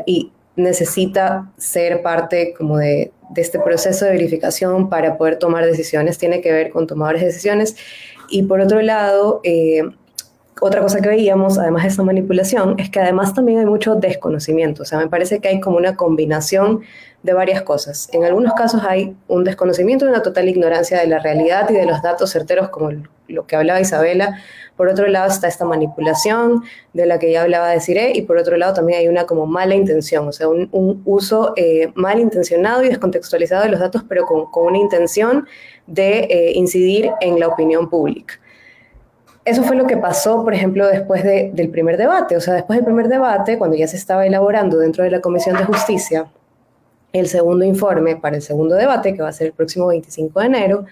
[0.06, 6.39] y necesita ser parte como de, este proceso de verificación para poder tomar decisiones, tiene
[6.39, 7.76] que ver con tomadores de decisiones.
[8.30, 9.41] Y por otro lado,
[10.65, 14.84] otra cosa que veíamos, además de esta manipulación, es que además también hay mucho desconocimiento.
[14.84, 16.84] O sea, me parece que hay como una combinación
[17.21, 18.08] de varias cosas.
[18.13, 21.86] En algunos casos hay un desconocimiento y una total ignorancia de la realidad y de
[21.86, 22.91] los datos certeros, como
[23.28, 24.39] lo que hablaba Isabela.
[24.78, 28.38] Por otro lado está esta manipulación de la que ya hablaba de Cire y por
[28.38, 30.69] otro lado también hay una como mala intención, o sea, un,
[31.04, 35.45] uso eh, mal intencionado y descontextualizado de los datos, pero con, una intención
[35.88, 38.36] de eh, incidir en la opinión pública.
[39.45, 42.38] Eso fue lo que pasó, por ejemplo, después del primer debate.
[42.38, 45.58] O sea, después del primer debate, cuando ya se estaba elaborando dentro de la Comisión
[45.58, 46.27] de Justicia
[47.12, 50.45] el segundo informe para el segundo debate, que va a ser el próximo 25 de
[50.45, 50.86] enero,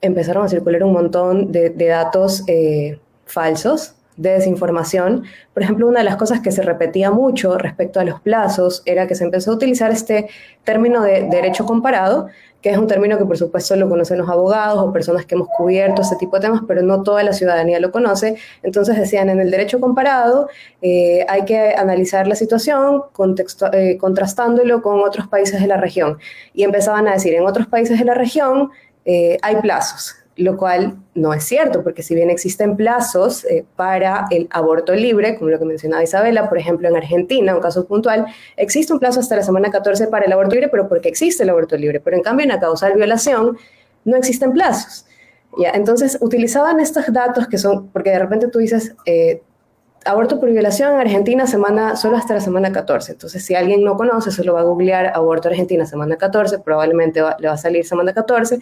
[0.00, 5.24] empezaron a circular un montón de, datos eh, falsos, de desinformación.
[5.54, 9.06] Por ejemplo, una de las cosas que se repetía mucho respecto a los plazos era
[9.06, 10.28] que se empezó a utilizar este
[10.64, 12.28] término de derecho comparado,
[12.60, 15.48] que es un término que por supuesto lo conocen los abogados o personas que hemos
[15.48, 18.36] cubierto este tipo de temas, pero no toda la ciudadanía lo conoce.
[18.62, 20.48] Entonces decían, en el derecho comparado
[20.80, 23.02] eh, hay que analizar la situación
[23.72, 26.18] eh, contrastándolo con otros países de la región.
[26.54, 28.70] Y empezaban a decir, en otros países de la región
[29.04, 34.26] eh, hay plazos lo cual no es cierto, porque si bien existen plazos eh, para
[34.30, 38.26] el aborto libre, como lo que mencionaba Isabela, por ejemplo en Argentina, un caso puntual,
[38.56, 41.50] existe un plazo hasta la semana 14 para el aborto libre, pero porque existe el
[41.50, 43.58] aborto libre, pero en cambio en la causal violación
[44.04, 45.06] no existen plazos.
[45.58, 45.70] ¿ya?
[45.70, 49.42] Entonces utilizaban estos datos que son, porque de repente tú dices, eh,
[50.06, 53.12] aborto por violación en Argentina semana, solo hasta la semana 14.
[53.12, 57.48] Entonces, si alguien no conoce, solo va a googlear aborto Argentina semana 14, probablemente le
[57.48, 58.58] va a salir semana 14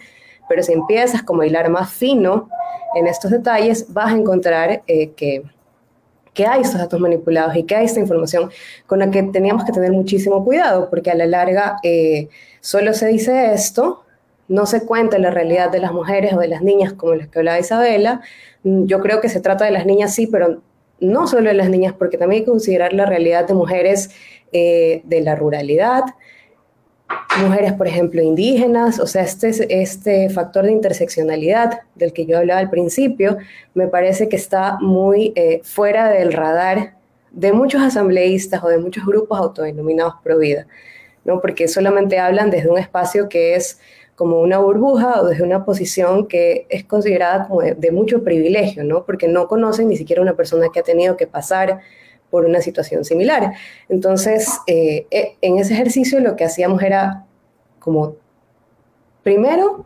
[0.51, 2.49] pero si empiezas como a hilar más fino
[2.93, 5.43] en estos detalles, vas a encontrar eh, que,
[6.33, 8.51] que hay estos datos manipulados y que hay esta información
[8.85, 12.27] con la que teníamos que tener muchísimo cuidado, porque a la larga eh,
[12.59, 14.03] solo se dice esto,
[14.49, 17.39] no se cuenta la realidad de las mujeres o de las niñas, como las que
[17.39, 18.19] hablaba Isabela.
[18.65, 20.59] Yo creo que se trata de las niñas, sí, pero
[20.99, 24.09] no solo de las niñas, porque también hay que considerar la realidad de mujeres
[24.51, 26.03] eh, de la ruralidad,
[27.41, 32.59] mujeres, por ejemplo, indígenas, o sea, este, este factor de interseccionalidad del que yo hablaba
[32.59, 33.37] al principio,
[33.73, 36.95] me parece que está muy eh, fuera del radar
[37.31, 40.67] de muchos asambleístas o de muchos grupos autodenominados pro vida,
[41.23, 41.39] ¿no?
[41.41, 43.79] porque solamente hablan desde un espacio que es
[44.15, 48.83] como una burbuja o desde una posición que es considerada como de, de mucho privilegio,
[48.83, 49.05] ¿no?
[49.05, 51.79] porque no conocen ni siquiera una persona que ha tenido que pasar
[52.31, 53.53] por una situación similar.
[53.89, 57.25] Entonces, eh, eh, en ese ejercicio lo que hacíamos era
[57.77, 58.15] como,
[59.21, 59.85] primero,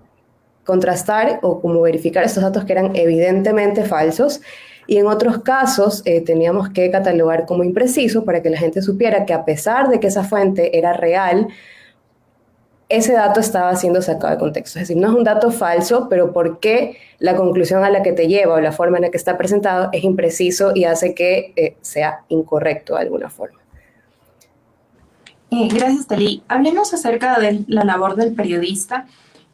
[0.64, 4.42] contrastar o como verificar estos datos que eran evidentemente falsos
[4.88, 9.26] y en otros casos eh, teníamos que catalogar como impreciso para que la gente supiera
[9.26, 11.48] que a pesar de que esa fuente era real,
[12.88, 14.80] ese dato estaba siendo sacado de contexto.
[14.80, 18.14] Es decir, no es un dato falso, pero por qué la conclusión a la que
[18.14, 21.54] te lleva o la forma en la que está presentado es impreciso y hace que
[21.56, 23.60] eh, sea incorrecto de alguna forma.
[25.52, 26.44] Eh, gracias, Tali.
[26.48, 29.08] Hablemos acerca de la labor del periodista,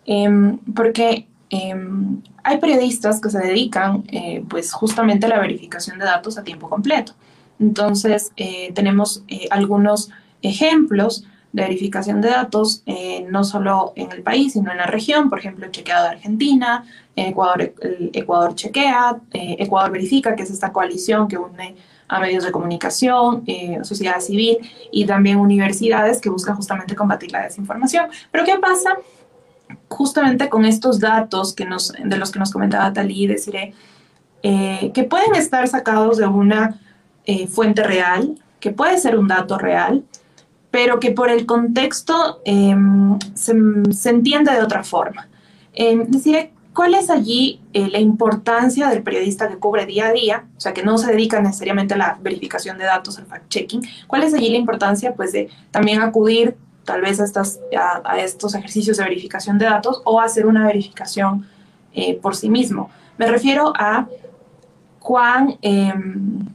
[0.06, 6.06] em, porque em, hay periodistas que se dedican eh, pues justamente a la verificación de
[6.06, 7.14] datos a tiempo completo.
[7.60, 8.32] Entonces,
[8.74, 10.10] tenemos algunos
[10.42, 15.30] ejemplos de verificación de datos, eh, no solo en el país, sino en la región,
[15.30, 16.86] por ejemplo, Chequeado de Argentina,
[17.16, 21.76] Ecuador, Chequea, eh, Ecuador Verifica, que es esta coalición que une
[22.08, 24.58] a medios de comunicación, eh, sociedad civil
[24.92, 28.08] y también universidades que buscan justamente combatir la desinformación.
[28.32, 28.98] Pero ¿qué pasa
[29.90, 33.74] justamente con estos datos que de los que nos comentaba Talí, deciré,
[34.42, 36.80] que pueden estar sacados de una
[37.50, 40.04] fuente real, que puede ser un dato real,
[40.72, 43.52] pero que por el contexto em, se,
[44.10, 45.28] entiende de otra forma.
[45.74, 46.08] Eh,
[46.74, 50.74] ¿cuál es allí eh, la importancia del periodista que cubre día a día, o sea,
[50.74, 53.86] que no se dedica necesariamente a la verificación de datos, al fact-checking?
[54.08, 56.56] ¿Cuál es allí la importancia, pues, de también acudir
[56.86, 57.60] tal vez a, estas,
[58.06, 61.46] a, estos ejercicios de verificación de datos o hacer una verificación
[61.94, 62.90] eh, por sí mismo?
[63.18, 64.08] Me refiero a
[65.00, 66.48] cuán em,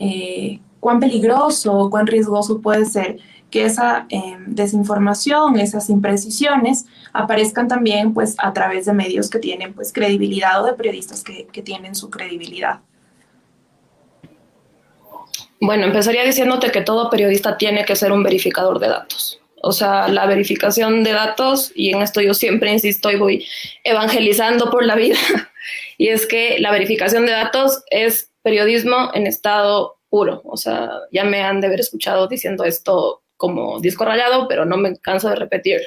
[0.00, 3.18] eh, cuán peligroso, cuán riesgoso puede ser
[3.50, 9.72] que esa em, desinformación, esas imprecisiones aparezcan también pues a través de medios que tienen
[9.72, 12.80] pues credibilidad o de periodistas que, que tienen su credibilidad.
[15.60, 19.40] Bueno, empezaría diciéndote que todo periodista tiene que ser un verificador de datos.
[19.60, 23.46] O sea, la verificación de datos, y en esto yo siempre insisto y voy
[23.82, 25.18] evangelizando por la vida,
[25.98, 30.42] y es que la verificación de datos es periodismo en estado puro.
[30.44, 34.76] O sea, ya me han de haber escuchado diciendo esto como disco rayado, pero no
[34.76, 35.80] me canso de repetir.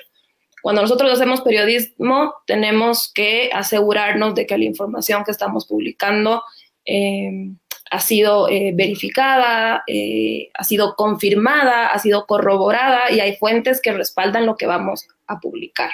[0.62, 6.44] Cuando nosotros hacemos periodismo, tenemos que asegurarnos de que la información que estamos publicando
[6.86, 7.50] eh,
[7.90, 13.92] ha sido eh, verificada, eh, ha sido confirmada, ha sido corroborada y hay fuentes que
[13.92, 15.92] respaldan lo que vamos a publicar.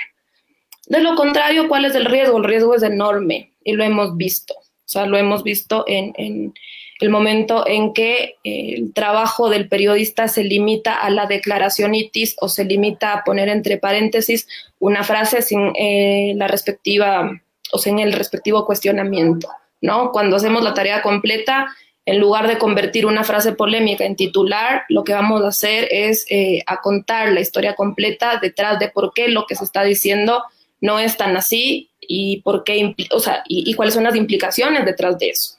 [0.86, 2.38] De lo contrario, ¿cuál es el riesgo?
[2.38, 4.54] El riesgo es enorme y lo hemos visto.
[4.54, 6.54] O sea, lo hemos visto en
[7.00, 12.36] el momento en que eh, el trabajo del periodista se limita a la declaración itis
[12.40, 14.48] o se limita a poner entre paréntesis
[14.80, 17.32] una frase sin eh, la respectiva
[17.72, 19.50] o sin el respectivo cuestionamiento,
[19.82, 20.12] ¿no?
[20.12, 21.68] Cuando hacemos la tarea completa,
[22.06, 26.26] en lugar de convertir una frase polémica en titular, lo que vamos a hacer es
[26.30, 30.44] eh, a contar la historia completa detrás de por qué lo que se está diciendo
[30.80, 35.20] no es tan así y por qué, o sea, y cuáles son las implicaciones detrás
[35.20, 35.57] de eso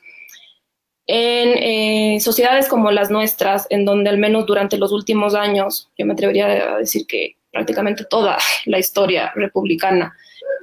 [1.10, 6.04] en eh, sociedades como las nuestras, en donde al menos durante los últimos años, yo
[6.04, 10.14] me atrevería a decir que prácticamente toda la historia republicana,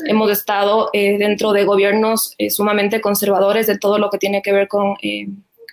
[0.05, 4.53] hemos estado eh, dentro de gobiernos eh, sumamente conservadores de todo lo que tiene que
[4.53, 4.95] ver con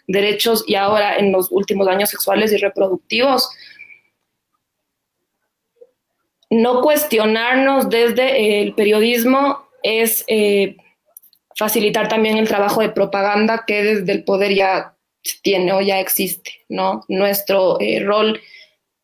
[0.07, 3.51] derechos y ahora en los últimos años sexuales y reproductivos.
[6.49, 10.25] No cuestionarnos desde el periodismo es
[11.63, 14.97] facilitar también el trabajo de propaganda que desde el poder ya
[15.43, 17.05] tiene o ya existe, ¿no?
[17.07, 18.41] Nuestro eh, rol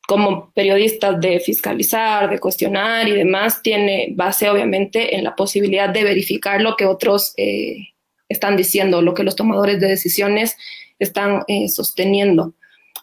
[0.09, 6.03] como periodistas de fiscalizar, de cuestionar y demás, tiene base obviamente en la posibilidad de
[6.03, 7.91] verificar lo que otros eh,
[8.29, 10.57] están diciendo, lo que los tomadores de decisiones
[10.99, 12.55] están eh, sosteniendo.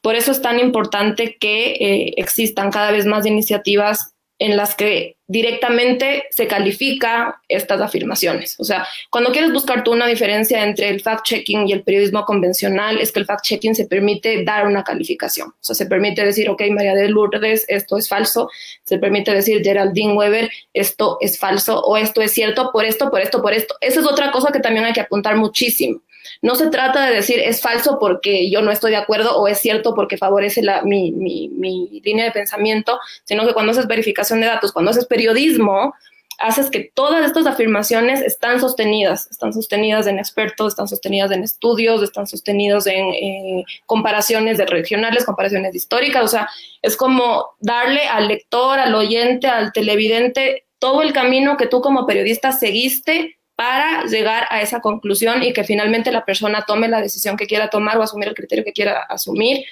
[0.04, 6.26] Por eso es tan importante que existan cada vez más iniciativas en las que directamente
[6.30, 8.60] se califica estas afirmaciones.
[8.60, 13.00] O sea, cuando quieres buscar tú una diferencia entre el fact-checking y el periodismo convencional,
[13.00, 15.50] es que el fact-checking se permite dar una calificación.
[15.50, 18.50] O sea, se permite decir, ok, María de Lourdes, esto es falso.
[18.84, 23.22] Se permite decir, Geraldine Weber, esto es falso o esto es cierto por esto, por
[23.22, 23.76] esto, por esto.
[23.82, 26.02] Esa es otra cosa que también hay que apuntar muchísimo.
[26.42, 29.60] No se trata de decir es falso porque yo no estoy de acuerdo o es
[29.60, 34.42] cierto porque favorece la, mi, mi, mi línea de pensamiento, sino que cuando haces verificación
[34.42, 35.94] de datos, cuando haces periodismo,
[36.38, 42.02] haces que todas estas afirmaciones están sostenidas, están sostenidas en expertos, están sostenidas en estudios,
[42.04, 46.50] están sostenidos en eh, comparaciones de regionales, comparaciones históricas, o sea,
[46.82, 52.06] es como darle al lector, al oyente, al televidente todo el camino que tú como
[52.06, 57.38] periodista seguiste para llegar a esa conclusión y que finalmente la persona tome la decisión
[57.38, 59.66] que quiera tomar o asumir el criterio que quiera asumir,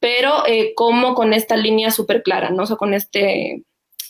[0.00, 2.64] pero eh, como con esta línea súper clara, ¿no?
[2.64, 3.62] O con este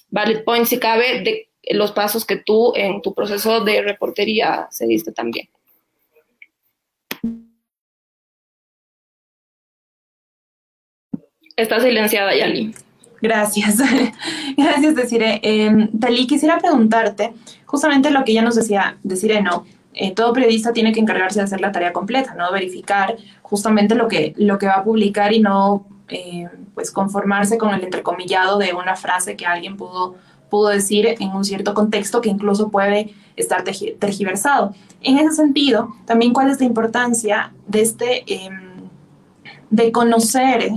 [0.09, 5.13] valid point, si cabe, de los pasos que tú en tu proceso de reportería seguiste
[5.13, 5.49] también.
[11.57, 12.75] Está silenciada, Yali.
[13.21, 13.79] Gracias.
[14.57, 15.41] Gracias, Desire.
[15.43, 17.33] Eh, Talí, quisiera preguntarte
[17.73, 19.65] justamente lo que ya nos decía Desire, no.
[19.95, 22.53] Eh, todo periodista tiene que encargarse de hacer la tarea completa, ¿no?
[22.53, 27.73] Verificar justamente lo que, lo que va a publicar y no eh, pues conformarse con
[27.73, 30.17] el entrecomillado de una frase que alguien pudo,
[30.51, 34.75] pudo decir en un cierto contexto que incluso puede estar tergiversado.
[35.01, 38.83] En ese sentido, también cuál es la importancia de, este, em,
[39.71, 40.71] de conocer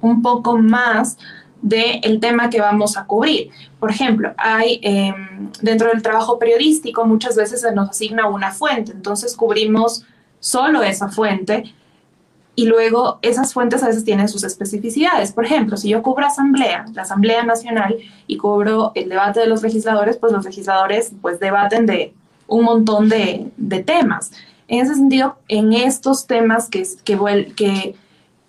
[0.00, 1.18] un poco más
[1.62, 3.50] del tema que vamos a cubrir.
[3.80, 8.92] Por ejemplo, hay em, dentro del trabajo periodístico muchas veces se nos asigna una fuente,
[8.92, 10.04] entonces cubrimos
[10.40, 11.74] solo esa fuente
[12.54, 15.32] y luego esas fuentes a veces tienen sus especificidades.
[15.32, 17.96] Por ejemplo, si yo cubro asamblea, la Asamblea Nacional
[18.26, 22.14] y cubro el debate de los legisladores, pues los legisladores pues debaten de
[22.48, 23.52] un montón de,
[23.86, 24.32] temas.
[24.66, 26.84] En ese sentido, en estos temas que,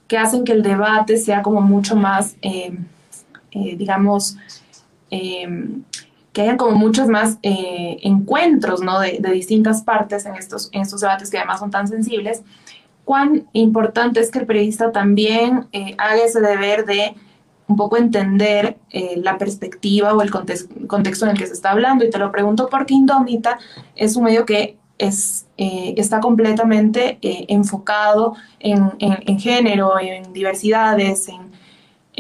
[0.08, 2.36] que hacen que el debate sea como mucho más...
[2.42, 2.86] Em,
[3.52, 4.38] eh, digamos,
[5.10, 5.84] em,
[6.34, 9.00] que hayan como muchos más eh, encuentros ¿no?
[9.00, 12.44] de, distintas partes en estos, en estos debates que además son tan sensibles,
[13.06, 17.16] cuán importante es que el periodista también eh, haga ese deber de
[17.68, 18.78] un poco entender
[19.18, 22.04] la perspectiva o el contexto en el que se está hablando.
[22.04, 23.60] Y te lo pregunto porque Indómita
[23.96, 31.52] es un medio que es, está completamente enfocado en, en, género, en diversidades, en,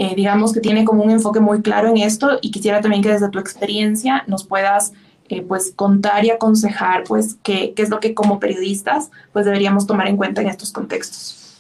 [0.02, 3.10] eh, digamos que tiene como un enfoque muy claro en esto y quisiera también que
[3.10, 4.94] desde tu experiencia nos puedas
[5.28, 9.88] eh, pues contar y aconsejar pues qué, qué es lo que como periodistas pues deberíamos
[9.88, 11.58] tomar en cuenta en estos contextos.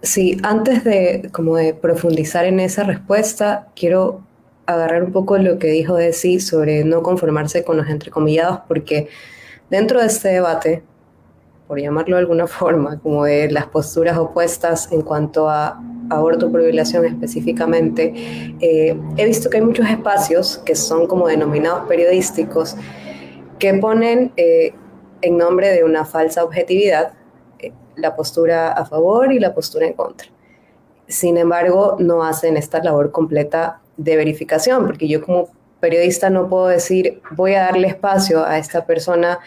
[0.00, 4.22] Sí, antes de como de profundizar en esa respuesta, quiero
[4.66, 9.08] agarrar un poco lo que dijo Desi sobre no conformarse con los entrecomillados, porque
[9.70, 10.84] dentro de este debate
[11.68, 16.62] por llamarlo de alguna forma, como de las posturas opuestas en cuanto a aborto por
[16.62, 18.14] violación específicamente,
[18.60, 22.76] eh, he visto que hay muchos espacios que son como denominados periodísticos
[23.58, 24.72] que ponen eh,
[25.20, 27.12] en nombre de una falsa objetividad
[27.58, 30.28] eh, la postura a favor y la postura en contra.
[31.08, 35.48] Sin embargo, no hacen esta labor completa de verificación, porque yo como
[35.80, 39.38] periodista no puedo decir voy a darle espacio a esta persona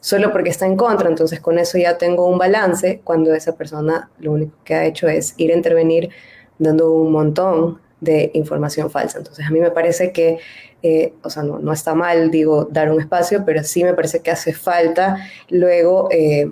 [0.00, 1.08] solo porque está en contra.
[1.08, 5.08] Entonces con eso ya tengo un balance cuando esa persona lo único que ha hecho
[5.08, 6.10] es ir a intervenir
[6.58, 9.18] dando un montón de información falsa.
[9.18, 10.38] Entonces a mí me parece que,
[10.82, 14.20] eh, o sea, no, no, está mal, digo, dar un espacio, pero sí me parece
[14.20, 15.16] que hace falta
[15.48, 16.50] luego eh,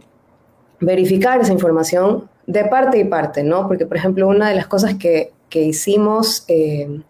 [0.81, 3.67] verificar esa información de parte y parte, ¿no?
[3.67, 6.45] Porque, por ejemplo, una de las cosas que, que hicimos...
[6.49, 7.03] Eh,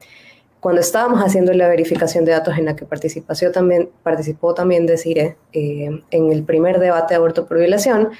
[0.66, 5.36] cuando estábamos haciendo la verificación de datos en la que participó también, participó también Desire
[5.52, 8.10] eh, en el primer debate de aborto por violación,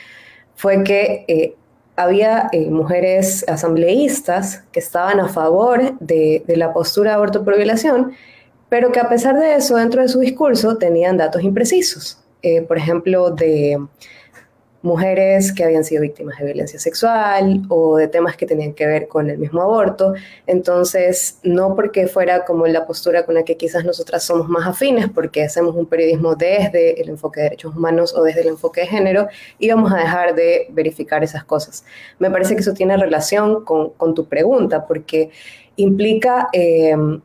[0.55, 1.57] fue que eh,
[1.97, 7.57] había eh, mujeres asambleístas que estaban a favor de, de, la postura de aborto por
[7.57, 8.12] violación,
[8.68, 12.22] pero que a pesar de eso, dentro de su discurso tenían datos imprecisos.
[12.68, 13.76] por ejemplo, de
[14.87, 19.09] mujeres que habían sido víctimas de violencia sexual o de temas que tenían que ver
[19.09, 20.14] con el mismo aborto.
[20.47, 25.11] Entonces, no porque fuera como la postura con la que quizás nosotras somos más afines,
[25.11, 28.87] porque hacemos un periodismo desde el enfoque de derechos humanos o desde el enfoque de
[28.87, 29.28] género,
[29.59, 31.84] íbamos a dejar de verificar esas cosas.
[32.18, 35.30] Me parece que eso tiene relación con, tu pregunta, porque
[35.76, 36.49] implica...
[36.53, 37.20] Em,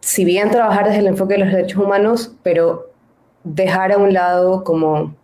[0.00, 2.90] si bien trabajar desde el enfoque de los derechos humanos, pero
[3.44, 5.14] dejar a un lado como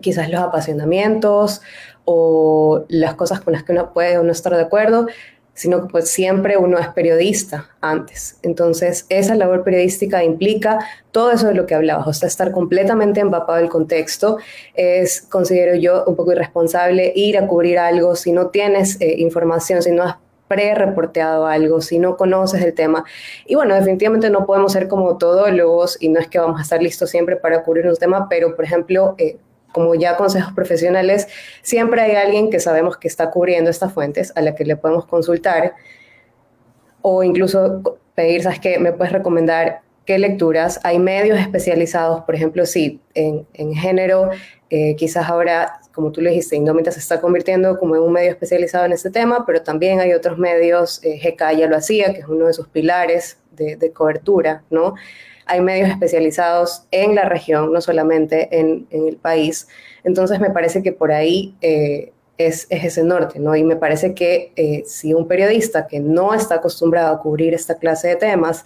[0.00, 1.60] quizás los apasionamientos
[2.04, 5.06] o las cosas con las que uno puede o no estar de acuerdo,
[5.54, 8.38] sino que pues siempre uno es periodista antes.
[8.42, 10.78] Entonces, esa labor periodística implica
[11.10, 14.38] todo eso de lo que hablabas, o sea, estar completamente empapado del contexto.
[14.74, 19.82] Es, considero yo, un poco irresponsable ir a cubrir algo si no tienes eh, información,
[19.82, 20.16] si no has
[20.48, 23.04] pre-reporteado algo, si no conoces el tema.
[23.46, 26.82] Y bueno, definitivamente no podemos ser como todólogos y no es que vamos a estar
[26.82, 29.38] listos siempre para cubrir un tema, pero por ejemplo, eh,
[29.72, 31.28] como ya consejos profesionales,
[31.62, 35.06] siempre hay alguien que sabemos que está cubriendo estas fuentes a la que le podemos
[35.06, 35.74] consultar
[37.00, 38.78] o incluso pedir, ¿sabes qué?
[38.78, 40.80] ¿Me puedes recomendar qué lecturas?
[40.84, 44.30] Hay medios especializados, por ejemplo, sí, en, género,
[44.70, 48.30] eh, quizás ahora, como tú le dijiste, Indómita se está convirtiendo como en un medio
[48.30, 52.20] especializado en este tema, pero también hay otros medios, eh, GK ya lo hacía, que
[52.20, 54.94] es uno de sus pilares de, cobertura, ¿no?
[55.46, 59.68] hay medios especializados en la región, no solamente en, el país.
[60.04, 63.54] Entonces me parece que por ahí eh, es, ese norte, ¿no?
[63.56, 67.76] Y me parece que eh, si un periodista que no está acostumbrado a cubrir esta
[67.76, 68.64] clase de temas,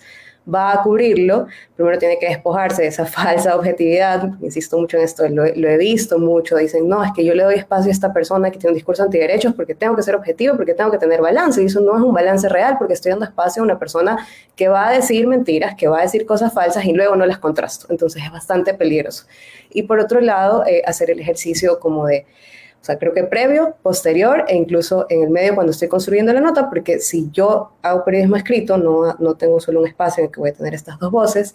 [0.52, 5.28] va a cubrirlo, primero tiene que despojarse de esa falsa objetividad, insisto mucho en esto,
[5.28, 8.50] lo, he visto mucho, dicen, no, es que yo le doy espacio a esta persona
[8.50, 11.62] que tiene un discurso antiderechos porque tengo que ser objetivo, porque tengo que tener balance,
[11.62, 14.68] y eso no es un balance real porque estoy dando espacio a una persona que
[14.68, 17.86] va a decir mentiras, que va a decir cosas falsas y luego no las contrasto,
[17.90, 19.26] entonces es bastante peligroso.
[19.70, 22.26] Y por otro lado, eh, hacer el ejercicio como de
[22.86, 26.68] sea, creo que previo, posterior e incluso en el medio cuando estoy construyendo la nota,
[26.68, 30.40] porque si yo hago periodismo escrito, no, no tengo solo un espacio en el que
[30.40, 31.54] voy a tener estas dos voces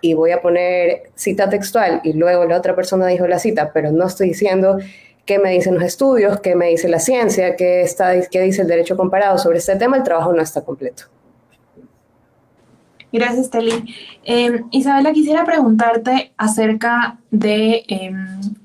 [0.00, 3.92] y voy a poner cita textual y luego la otra persona dijo la cita, pero
[3.92, 4.78] no estoy diciendo
[5.24, 8.68] qué me dicen los estudios, qué me dice la ciencia, qué, está, qué dice el
[8.68, 11.04] derecho comparado sobre este tema, el trabajo no está completo.
[13.12, 13.94] Gracias, Teli.
[14.24, 18.14] Em, Isabela, quisiera preguntarte acerca de em,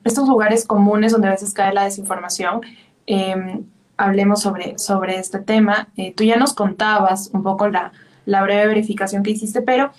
[0.03, 2.61] estos lugares comunes donde a veces cae la desinformación.
[3.05, 3.65] Em,
[3.97, 5.89] hablemos sobre, sobre este tema.
[5.97, 7.91] Eh, tú ya nos contabas un poco la,
[8.25, 9.91] la breve verificación que hiciste, pero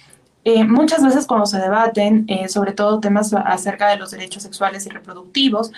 [0.44, 4.86] eh, muchas veces cuando se debaten, eh, sobre todo temas acerca de los derechos sexuales
[4.86, 5.72] y reproductivos,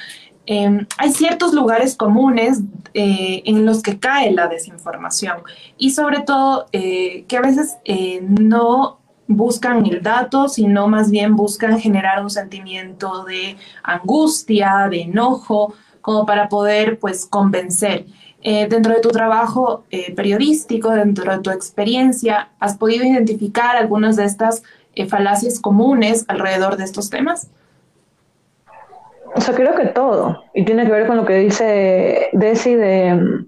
[0.53, 2.59] Em, hay ciertos lugares comunes
[2.93, 5.43] eh, en los que cae la desinformación
[5.79, 8.99] y sobre todo eh, que a veces eh, no
[9.29, 16.27] buscan el dato, sino más bien buscan generar un sentimiento de angustia, de enojo, como
[16.27, 18.07] para poder pues convencer.
[18.43, 19.85] dentro de tu trabajo
[20.17, 24.63] periodístico, dentro de tu experiencia, ¿has podido identificar algunas de estas
[25.09, 27.51] falacias comunes alrededor de estos temas?
[29.35, 30.45] O sea, creo que todo.
[30.55, 33.47] Y tiene que ver con lo que dice Desi de,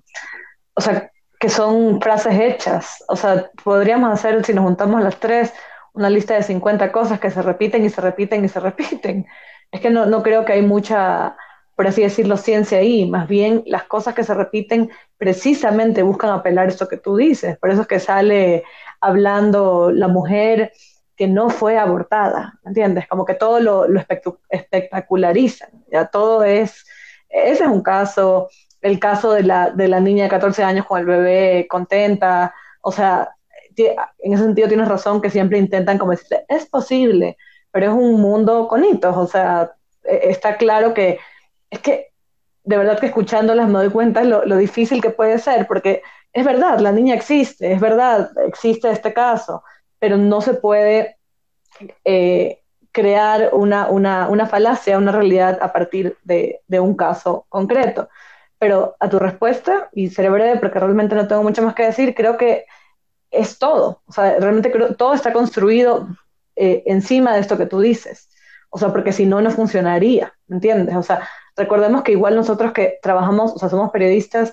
[0.74, 3.05] o sea, que son frases hechas.
[3.09, 5.53] O sea, podríamos hacer, si nos juntamos las tres,
[5.93, 9.26] una lista de 50 cosas que se repiten y se repiten y se repiten.
[9.70, 11.37] Es que no, no creo que hay mucha,
[11.74, 13.11] por así decirlo, ciencia ahí.
[13.11, 17.59] Más bien, las cosas que se repiten precisamente buscan apelar esto que tú dices.
[17.59, 18.64] Por eso es que sale
[19.01, 20.72] hablando la mujer
[21.17, 23.07] que no fue abortada, ¿entiendes?
[23.07, 24.01] Como que todo lo, lo
[24.49, 26.87] espectacularizan, ya todo es,
[27.29, 28.49] ese es un caso,
[28.81, 32.93] el caso de la, de la niña de 14 años con el bebé contenta, o
[32.93, 33.35] sea,
[33.77, 37.37] en ese sentido tienes razón que siempre intentan como decirte, es posible,
[37.71, 39.73] pero es un mundo con hitos, o sea,
[40.05, 41.19] e, está claro que
[41.71, 42.13] es que
[42.65, 46.03] de verdad que escuchándolas me doy cuenta lo, lo difícil que puede ser, porque
[46.33, 49.63] es verdad, la niña existe, es verdad, existe este caso,
[50.03, 51.17] pero no se puede
[52.05, 58.09] eh, crear una, una, una, falacia, una realidad a partir de, de, un caso concreto.
[58.59, 62.17] Pero a tu respuesta, y seré breve porque realmente no tengo mucho más que decir,
[62.17, 62.65] creo que
[63.31, 64.03] es todo.
[64.07, 66.09] O sea, realmente creo, todo está construido
[66.57, 68.29] eh, encima de esto que tú dices.
[68.71, 70.97] O sea, porque si no, no funcionaría, ¿me entiendes?
[70.97, 74.53] O sea, recordemos que igual nosotros que trabajamos, o sea, somos periodistas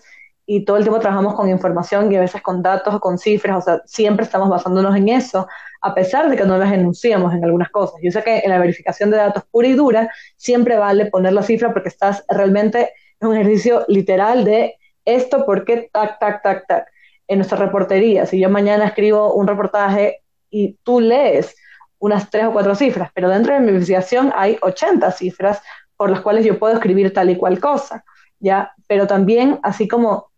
[0.51, 3.57] y todo el tiempo trabajamos con información y a veces con datos o con cifras,
[3.57, 5.47] o sea, siempre estamos basándonos en eso,
[5.79, 7.99] a pesar de que no las enunciamos en algunas cosas.
[8.01, 11.43] Yo sé que en la verificación de datos pura y dura siempre vale poner la
[11.43, 16.65] cifra porque estás realmente en un ejercicio literal de esto, por qué, tac, tac, tac,
[16.65, 16.87] tac.
[17.27, 21.55] En nuestra reportería, si yo mañana escribo un reportaje y tú lees
[21.99, 25.61] unas tres o cuatro cifras, pero dentro de mi investigación hay 80 cifras
[25.95, 28.03] por las cuales yo puedo escribir tal y cual cosa,
[28.39, 28.73] ¿ya?
[28.87, 30.28] Pero también, así como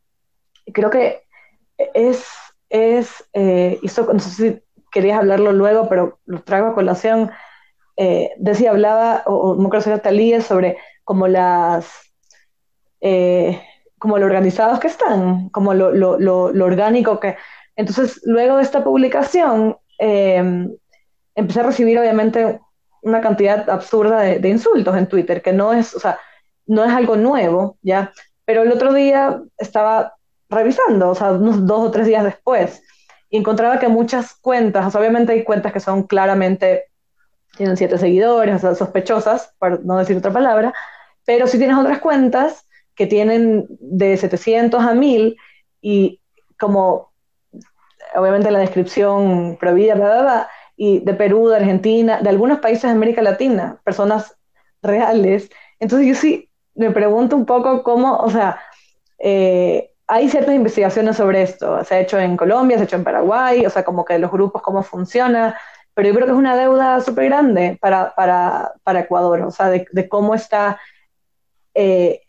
[0.72, 1.24] creo que
[1.94, 2.28] es,
[2.70, 4.62] es eh, no sé si
[4.92, 7.32] querías hablarlo luego, pero lo traigo a colación,
[7.98, 11.90] eh, decía, hablaba, o, no creo que era Talía, sobre como las,
[13.00, 13.62] eh,
[13.98, 17.38] como lo organizados que están, como lo, lo, lo, orgánico que...
[17.76, 20.76] Entonces, luego de esta publicación, em,
[21.36, 22.60] empecé a recibir obviamente
[23.02, 26.20] una cantidad absurda de, de, insultos en Twitter, que no es, o sea,
[26.66, 28.12] no es algo nuevo, ¿ya?
[28.46, 30.16] Pero el otro día estaba
[30.52, 32.84] revisando, o sea, unos dos o tres días después,
[33.30, 36.86] y encontraba que muchas cuentas, obviamente hay cuentas que son claramente,
[37.56, 40.74] tienen siete seguidores, o sea, sospechosas, por no decir otra palabra,
[41.26, 45.38] pero si tienes otras cuentas que tienen de 700 a 1000
[45.82, 46.22] y
[46.60, 47.12] como,
[48.14, 52.90] obviamente la descripción prohibida, bla, bla, y de Perú, de Argentina, de algunos países de
[52.90, 54.36] América Latina, personas
[54.82, 55.50] reales.
[55.80, 58.60] Entonces yo sí me pregunto un poco cómo, o sea,
[59.20, 61.82] eh, hay ciertas investigaciones sobre esto.
[61.86, 64.30] Se ha hecho en Colombia, se ha hecho en Paraguay, o sea, como que los
[64.30, 65.58] grupos, cómo funciona.
[65.94, 69.70] Pero yo creo que es una deuda súper grande para, para, para, Ecuador, o sea,
[69.70, 70.82] de, cómo está
[71.74, 72.24] eh,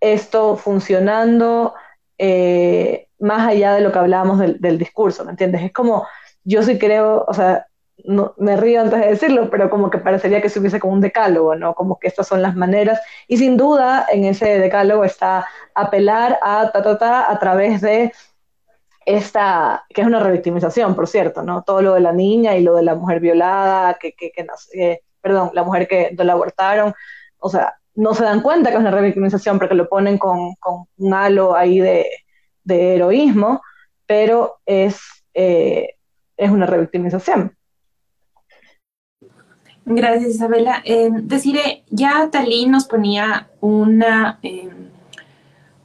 [0.00, 1.74] esto funcionando
[2.16, 5.64] eh, más allá de lo que hablábamos del, discurso, ¿me entiendes?
[5.64, 6.06] Es como,
[6.44, 7.66] yo sí creo, o sea,
[8.04, 11.00] no, me río antes de decirlo, pero como que parecería que se hubiese como un
[11.00, 11.74] decálogo, ¿no?
[11.74, 13.00] Como que estas son las maneras.
[13.26, 18.12] Y sin duda en ese decálogo está apelar a ta, a través de
[19.06, 21.62] esta, que es una revictimización, por cierto, ¿no?
[21.62, 24.46] Todo lo de la niña y lo de la mujer violada, que, que, que
[25.20, 26.94] perdón, la mujer que la abortaron,
[27.38, 30.86] o sea, no se dan cuenta que es una revictimización porque lo ponen con, con
[30.98, 32.06] un halo ahí de,
[32.64, 33.62] de heroísmo,
[34.06, 35.00] pero es,
[35.34, 35.94] eh,
[36.36, 37.56] es una revictimización.
[39.88, 40.82] Gracias, Isabela.
[40.84, 43.48] Eh, deciré, ya Talí nos ponía
[44.42, 44.68] eh,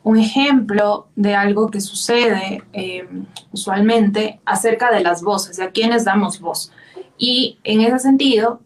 [0.03, 3.07] un ejemplo de algo que sucede eh,
[3.51, 6.71] usualmente acerca de las voces, de a quienes damos voz.
[7.19, 8.61] Y en ese sentido,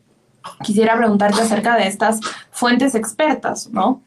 [0.63, 2.21] quisiera preguntarte acerca de estas
[2.51, 4.01] fuentes expertas, ¿no?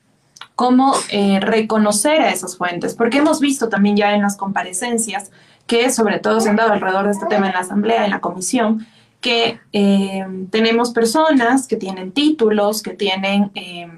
[0.54, 0.94] ¿Cómo
[1.40, 2.94] reconocer a esas fuentes?
[2.94, 5.30] Porque hemos visto también ya en las comparecencias
[5.66, 8.20] que sobre todo se han dado alrededor de este tema en la Asamblea, en la
[8.20, 8.86] Comisión,
[9.20, 13.90] que eh, tenemos personas que tienen títulos, que tienen, eh,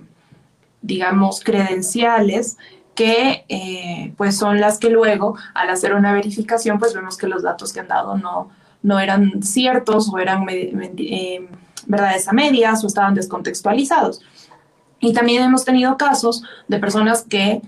[0.81, 2.57] digamos, credenciales,
[2.95, 7.43] que eh, pues son las que luego, al hacer una verificación, pues vemos que los
[7.43, 8.51] datos que han dado no,
[8.83, 10.47] no eran ciertos o eran
[11.87, 14.21] verdades a medias o estaban descontextualizados.
[15.01, 17.63] Y también hemos tenido casos de personas que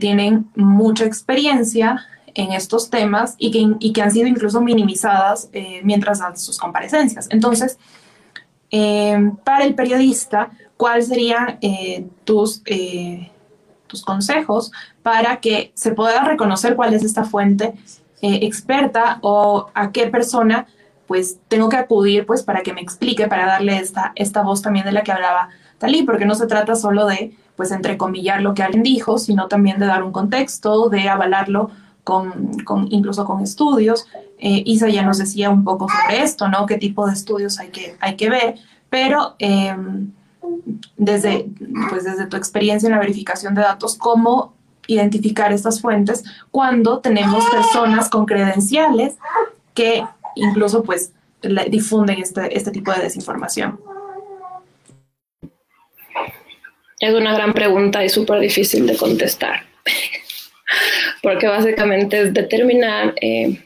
[0.00, 2.04] tienen mucha experiencia
[2.38, 7.26] en estos temas y que, que han sido incluso minimizadas eh, mientras dan sus comparecencias.
[7.30, 7.78] Entonces,
[8.70, 12.62] eh, para el periodista, ¿cuáles serían eh, tus,
[13.88, 14.70] tus consejos
[15.02, 17.74] para que se pueda reconocer cuál es esta fuente
[18.22, 20.66] experta o a qué persona
[21.08, 24.84] pues tengo que acudir pues para que me explique, para darle esta, esta voz también
[24.84, 28.62] de la que hablaba Talí, porque no se trata solo de pues entrecomillar lo que
[28.62, 31.70] alguien dijo, sino también de dar un contexto, de avalarlo
[32.08, 34.06] con, incluso con estudios.
[34.38, 36.64] Eh, Isa ya nos decía un poco sobre esto, ¿no?
[36.64, 38.54] ¿Qué tipo de estudios hay que, hay que ver?
[38.88, 40.10] Pero em,
[40.96, 41.50] desde,
[41.90, 44.54] pues desde tu experiencia en la verificación de datos, ¿cómo
[44.86, 49.16] identificar estas fuentes cuando tenemos personas con credenciales
[49.74, 50.02] que
[50.34, 51.12] incluso pues
[51.70, 53.78] difunden este, este tipo de desinformación?
[57.00, 59.68] Es una gran pregunta y súper difícil de contestar
[61.22, 63.58] porque básicamente es determinar eh,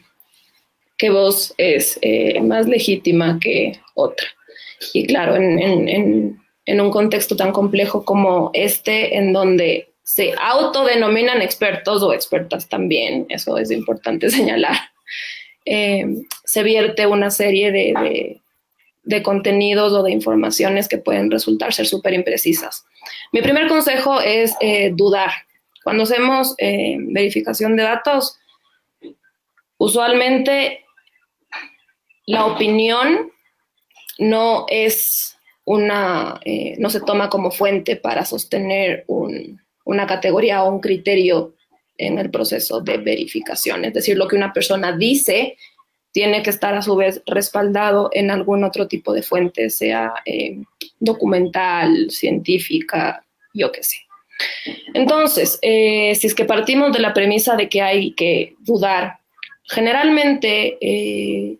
[0.97, 4.27] qué voz es eh, más legítima que otra.
[4.93, 12.13] Y claro, en, un contexto tan complejo como este, en donde se autodenominan expertos o
[12.13, 14.75] expertas también, eso es importante señalar,
[15.65, 16.05] eh,
[16.43, 18.41] se vierte una serie de,
[19.23, 22.85] contenidos o de informaciones que pueden resultar ser súper imprecisas.
[23.31, 24.55] Mi primer consejo es
[24.93, 25.31] dudar,
[25.83, 28.37] cuando hacemos eh, verificación de datos,
[29.77, 30.85] usualmente
[32.25, 33.31] la opinión
[34.19, 39.05] no es una, eh, no se toma como fuente para sostener
[39.85, 41.55] una categoría o un criterio
[41.97, 43.85] en el proceso de verificación.
[43.85, 45.57] Es decir, lo que una persona dice
[46.11, 50.61] tiene que estar a su vez respaldado en algún otro tipo de fuente, sea eh,
[50.99, 53.97] documental, científica, yo qué sé.
[54.93, 59.19] Entonces, eh, si es que partimos de la premisa de que hay que dudar,
[59.65, 61.57] generalmente eh,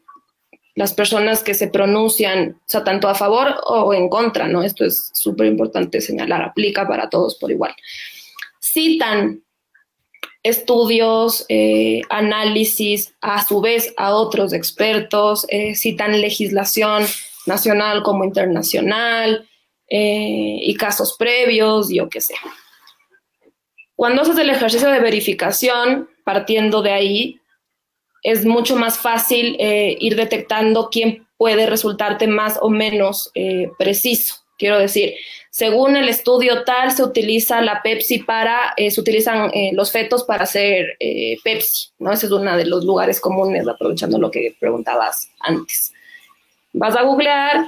[0.75, 4.63] las personas que se pronuncian, o sea, tanto a favor o en contra, ¿no?
[4.63, 7.75] Esto es súper importante señalar, aplica para todos por igual.
[8.59, 9.43] Citan
[10.43, 17.05] estudios, eh, análisis, a su vez a otros expertos, citan legislación
[17.45, 19.47] nacional como internacional
[19.89, 22.33] y casos previos, yo qué sé.
[23.95, 27.39] Cuando haces el ejercicio de verificación, partiendo de ahí,
[28.23, 34.35] es mucho más fácil eh, ir detectando quién puede resultarte más o menos eh, preciso.
[34.57, 35.15] Quiero decir,
[35.51, 40.43] según el estudio tal, se utiliza la Pepsi para, eh, se utilizan los fetos para
[40.43, 40.97] hacer
[41.43, 42.13] Pepsi, ¿no?
[42.13, 45.91] Ese es uno de los lugares comunes, aprovechando lo que preguntabas antes.
[46.71, 47.65] Vas a googlear,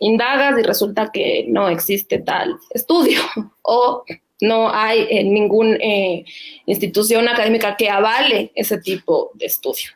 [0.00, 3.20] indagas y resulta que no existe tal estudio.
[3.62, 4.04] O
[4.40, 6.24] no hay eh, ninguna eh,
[6.66, 9.90] institución académica que avale ese tipo de estudio.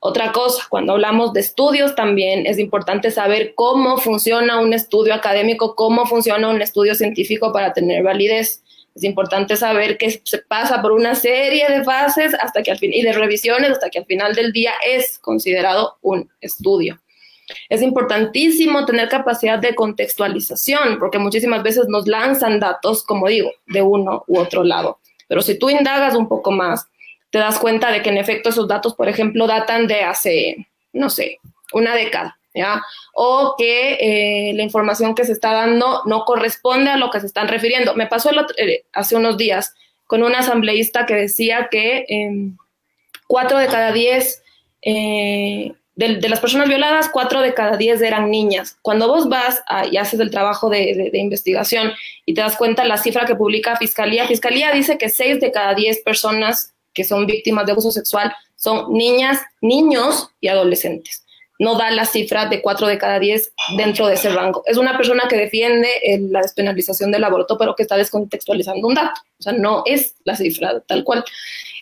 [0.00, 5.74] Otra cosa, cuando hablamos de estudios también es importante saber cómo funciona un estudio académico,
[5.74, 8.62] cómo funciona un estudio científico para tener validez.
[8.94, 12.92] Es importante saber que se pasa por una serie de fases hasta que al fin,
[12.92, 17.00] y de revisiones hasta que al final del día es considerado un estudio.
[17.68, 23.82] Es importantísimo tener capacidad de contextualización, porque muchísimas veces nos lanzan datos, como digo, de
[23.82, 24.98] uno u otro lado.
[25.28, 26.86] Pero si tú indagas un poco más,
[27.30, 31.10] te das cuenta de que en efecto esos datos, por ejemplo, datan de hace, no
[31.10, 31.40] sé,
[31.72, 32.82] una década ¿ya?
[33.12, 37.26] O que eh, la información que se está dando no corresponde a lo que se
[37.26, 37.94] están refiriendo.
[37.94, 39.74] Me pasó eh, hace unos días
[40.06, 42.56] con un asambleísta que decía que em,
[43.26, 44.42] cuatro de cada diez
[45.98, 48.76] eh, de, las personas violadas, cuatro de cada diez eran niñas.
[48.82, 51.92] Cuando vos vas y haces el trabajo de, investigación
[52.24, 55.74] y te das cuenta la cifra que publica Fiscalía, Fiscalía dice que seis de cada
[55.74, 61.22] diez personas que son víctimas de abuso sexual son niñas, niños y adolescentes.
[61.58, 64.62] No da la cifra de cuatro de cada diez dentro de ese rango.
[64.66, 65.88] Es una persona que defiende
[66.30, 69.20] la despenalización del aborto, pero que está descontextualizando un dato.
[69.38, 71.24] O sea, no es la cifra tal cual.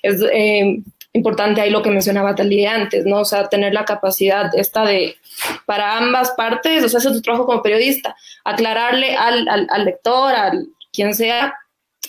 [0.04, 0.80] Eh,
[1.14, 3.20] importante ahí lo que mencionaba Talía antes, ¿no?
[3.20, 5.16] O sea, tener la capacidad esta de,
[5.64, 10.66] para ambas partes, o sea, hacer tu trabajo como periodista, aclararle al, al, lector, al
[10.92, 11.54] quien sea,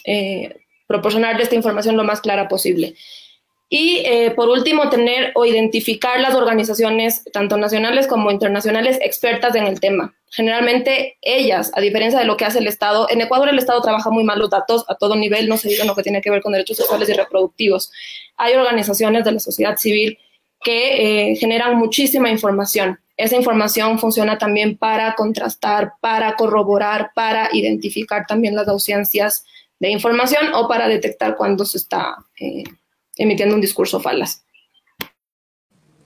[0.03, 2.95] eh, proporcionarle esta información lo más clara posible.
[3.69, 9.65] Y eh, por último, tener o identificar las organizaciones, tanto nacionales como internacionales, expertas en
[9.65, 10.15] el tema.
[10.35, 14.09] Generalmente ellas, a diferencia de lo que hace el Estado, en Ecuador el Estado trabaja
[14.09, 16.41] muy mal los datos a todo nivel, no se diga lo que tiene que ver
[16.41, 17.91] con derechos sexuales y reproductivos.
[18.37, 20.17] Hay organizaciones de la sociedad civil
[20.61, 22.99] que eh, generan muchísima información.
[23.17, 29.45] Esa información funciona también para contrastar, para corroborar, para identificar también las ausencias
[29.79, 32.17] de información o para detectar cuando se está...
[32.39, 32.63] Eh,
[33.17, 34.44] emitiendo un discurso falaz.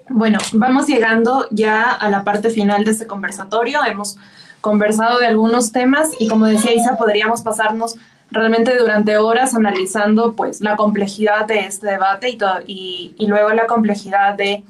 [0.10, 3.84] Bueno, vamos llegando ya a la parte final de este conversatorio.
[3.86, 4.18] Hemos
[4.60, 7.95] conversado de algunos temas y como decía Isa, podríamos pasarnos
[8.32, 14.36] realmente durante horas analizando pues la complejidad de este debate y, y, luego la complejidad
[14.36, 14.64] de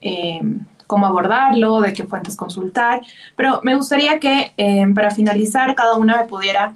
[0.00, 0.40] eh,
[0.86, 3.02] cómo abordarlo, de qué fuentes consultar.
[3.36, 6.72] Pero me gustaría que eh, para finalizar cada una me pudiera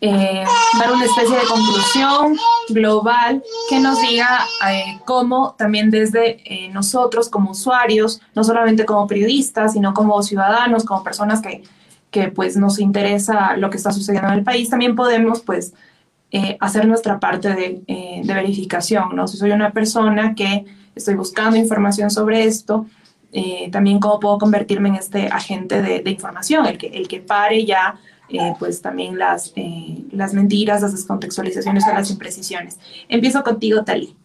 [0.00, 0.44] eh,
[0.78, 2.36] dar una especie de conclusión
[2.68, 9.06] global que nos diga eh, cómo también desde eh, nosotros como usuarios, no solamente como
[9.06, 11.62] periodistas, sino como ciudadanos, como personas que,
[12.10, 15.74] que pues nos interesa lo que está sucediendo en el país, también podemos pues
[16.60, 17.82] hacer nuestra parte de,
[18.24, 19.26] de, verificación, ¿no?
[19.26, 20.64] Si soy una persona que
[20.94, 22.86] estoy buscando información sobre esto,
[23.72, 27.64] también cómo puedo convertirme en este agente de, de información, el que, el que pare
[27.64, 27.98] ya
[28.32, 32.78] eh, pues también las, eh, las mentiras, las descontextualizaciones o las imprecisiones.
[33.08, 34.16] Empiezo contigo, Tali.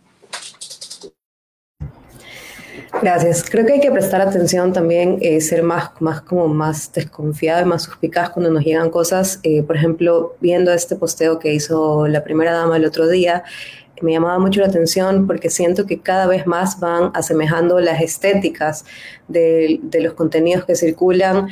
[3.01, 3.43] Gracias.
[3.49, 7.66] Creo que hay que prestar atención también, eh, ser más, más como más desconfiado y
[7.66, 9.41] más suspicaz cuando nos llegan cosas.
[9.68, 13.43] por ejemplo, viendo este posteo que hizo la primera dama el otro día,
[14.01, 18.86] me llamaba mucho la atención porque siento que cada vez más van asemejando las estéticas
[19.28, 21.47] de, de los contenidos que circulan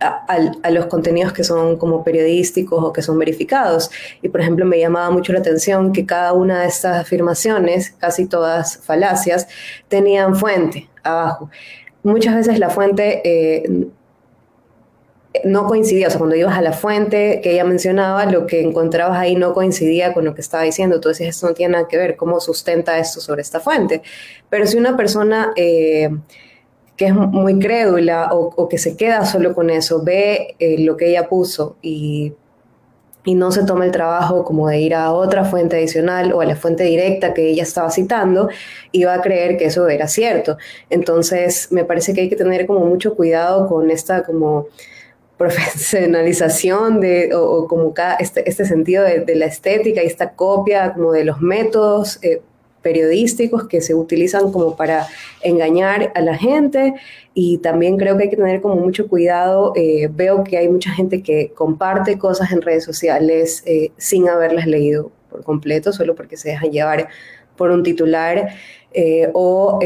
[0.00, 3.90] a, los contenidos que son como periodísticos o que son verificados.
[4.22, 8.26] Y por ejemplo, me llamaba mucho la atención que cada una de estas afirmaciones, casi
[8.26, 9.48] todas falacias,
[9.88, 11.50] tenían fuente abajo.
[12.02, 13.88] Muchas veces la fuente eh,
[15.44, 19.18] no coincidía, o sea, cuando ibas a la fuente que ella mencionaba, lo que encontrabas
[19.18, 20.96] ahí no coincidía con lo que estaba diciendo.
[20.96, 24.02] Entonces, esto no tiene nada que ver, cómo sustenta esto sobre esta fuente.
[24.48, 25.52] Pero si una persona...
[25.56, 26.10] Eh,
[26.98, 31.10] que es muy crédula o, que se queda solo con eso, ve eh, lo que
[31.10, 32.34] ella puso y,
[33.24, 36.44] y, no se toma el trabajo como de ir a otra fuente adicional o a
[36.44, 38.48] la fuente directa que ella estaba citando
[38.90, 40.58] y va a creer que eso era cierto.
[40.90, 44.66] Entonces, me parece que hay que tener como mucho cuidado con esta como
[45.36, 51.24] profesionalización de, o, como este, este, sentido de, la estética y esta copia como de
[51.24, 52.42] los métodos eh,
[52.82, 55.06] periodísticos que se utilizan como para
[55.42, 56.94] engañar a la gente
[57.34, 59.72] y también creo que hay que tener como mucho cuidado.
[59.76, 64.66] Eh, veo que hay mucha gente que comparte cosas en redes sociales eh, sin haberlas
[64.66, 67.08] leído por completo, solo porque se dejan llevar
[67.56, 68.48] por un titular
[68.92, 69.78] eh, o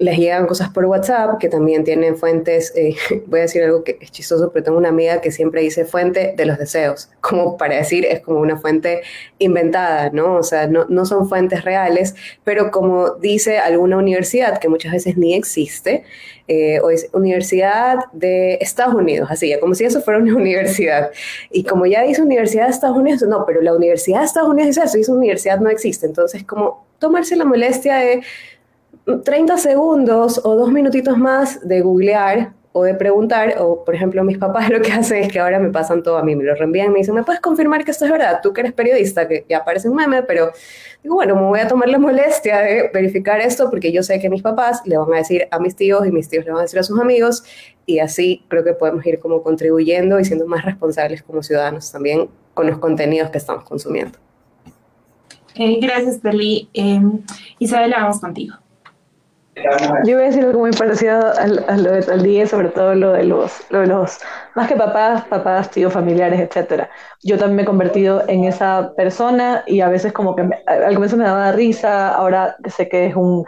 [0.00, 2.96] les llegan cosas por WhatsApp que también tienen fuentes, eh,
[3.26, 6.32] voy a decir algo que es chistoso, pero tengo una amiga que siempre dice fuente
[6.36, 9.02] de los deseos, como para decir, es como una fuente
[9.38, 10.36] inventada, ¿no?
[10.36, 15.18] O sea, no, no son fuentes reales, pero como dice alguna universidad que muchas veces
[15.18, 16.04] ni existe,
[16.48, 21.10] eh, o es Universidad de Estados Unidos, así, como si eso fuera una universidad.
[21.50, 24.74] Y como ya dice Universidad de Estados Unidos, no, pero la Universidad de Estados Unidos
[24.74, 26.06] dice eso, y esa universidad no existe.
[26.06, 28.22] Entonces, como tomarse la molestia de
[29.18, 34.38] 30 segundos o dos minutitos más de googlear o de preguntar, o por ejemplo mis
[34.38, 36.92] papás lo que hacen es que ahora me pasan todo a mí, me lo reenvían,
[36.92, 38.40] me dicen, ¿me puedes confirmar que esto es verdad?
[38.42, 40.52] Tú que eres periodista, que ya aparece un meme, pero
[41.02, 44.30] digo, bueno, me voy a tomar la molestia de verificar esto porque yo sé que
[44.30, 46.62] mis papás le van a decir a mis tíos y mis tíos le van a
[46.62, 47.42] decir a sus amigos
[47.86, 52.28] y así creo que podemos ir como contribuyendo y siendo más responsables como ciudadanos también
[52.54, 54.18] con los contenidos que estamos consumiendo.
[55.56, 56.68] Eh, gracias, Deli.
[56.72, 57.00] Eh,
[57.58, 58.54] Isabela, vamos contigo.
[60.04, 63.24] Yo voy a decir algo muy parecido a, lo de tal sobre todo lo de
[63.24, 64.18] los, lo de los,
[64.54, 66.90] más que papás, papás, tíos, familiares, etcétera.
[67.22, 71.16] Yo también me he convertido en esa persona y a veces como que al comienzo
[71.16, 73.44] me daba risa, ahora sé que es un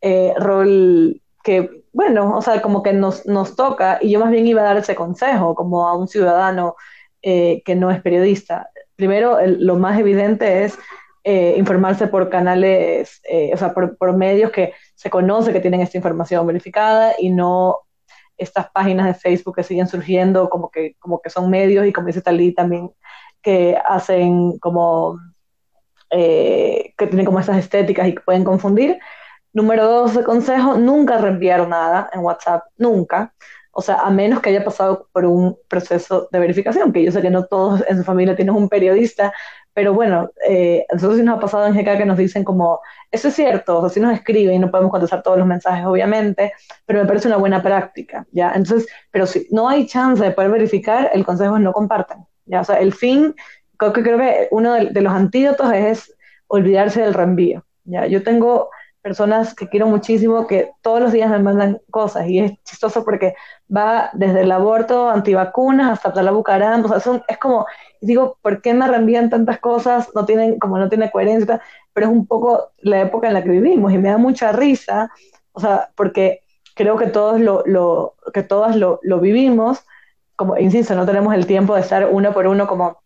[0.00, 4.46] eh, rol que, bueno, o sea, como que nos, nos toca y yo más bien
[4.46, 6.76] iba a dar ese consejo como a un ciudadano
[7.22, 8.68] eh, que no es periodista.
[8.96, 10.78] Primero, lo más evidente es
[11.26, 15.96] eh, informarse por canales, eh, o sea, por, medios que se conoce que tienen esta
[15.96, 17.78] información verificada y no
[18.36, 22.08] estas páginas de Facebook que siguen surgiendo como que, como que son medios y como
[22.08, 22.90] dice Talí también,
[23.40, 25.18] que hacen como,
[26.10, 28.98] eh, que tienen como estas estéticas y que pueden confundir.
[29.54, 33.34] Número dos de consejo, nunca reenviar nada en WhatsApp, nunca.
[33.70, 37.22] O sea, a menos que haya pasado por un proceso de verificación, que yo sé
[37.22, 39.32] que no todos en su familia tienen un periodista,
[39.74, 43.28] pero bueno, eh, nosotros sí nos ha pasado en GK que nos dicen como, eso
[43.28, 46.52] es cierto, o sea, sí nos escriben y no podemos contestar todos los mensajes, obviamente,
[46.86, 48.52] pero me parece una buena práctica, ¿ya?
[48.54, 52.60] Entonces, pero si no hay chance de poder verificar, el consejo es no compartan, ¿ya?
[52.60, 53.34] O sea, el fin,
[53.76, 56.16] creo que, creo que uno de, los antídotos es
[56.46, 58.06] olvidarse del reenvío, ¿ya?
[58.06, 58.70] Yo tengo
[59.02, 63.34] personas que quiero muchísimo que todos los días me mandan cosas y es chistoso porque
[63.74, 67.66] va desde el aborto, antivacunas, hasta la bucaram, o sea, es como,
[68.00, 70.10] digo, ¿por qué me reenvían tantas cosas?
[70.14, 71.60] No tienen, como no tiene coherencia,
[71.92, 75.10] pero es un poco la época en la que vivimos y me da mucha risa,
[75.52, 76.40] o sea, porque
[76.74, 79.84] creo que todos lo, lo que todas lo, lo vivimos,
[80.36, 82.98] como, insisto, no tenemos el tiempo de estar uno por uno como,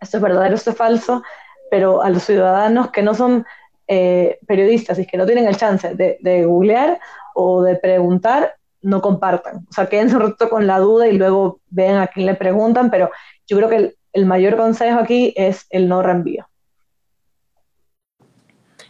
[0.00, 1.22] esto es verdadero, esto es falso,
[1.70, 3.46] pero a los ciudadanos que no son
[3.86, 6.98] eh, periodistas y que no tienen el chance de, de, googlear
[7.34, 9.66] o de preguntar, no compartan.
[9.70, 12.90] O sea, quédense un rato con la duda y luego vean a quién le preguntan,
[12.90, 13.10] pero
[13.46, 16.48] yo creo que el, mayor consejo aquí es el no reenvío.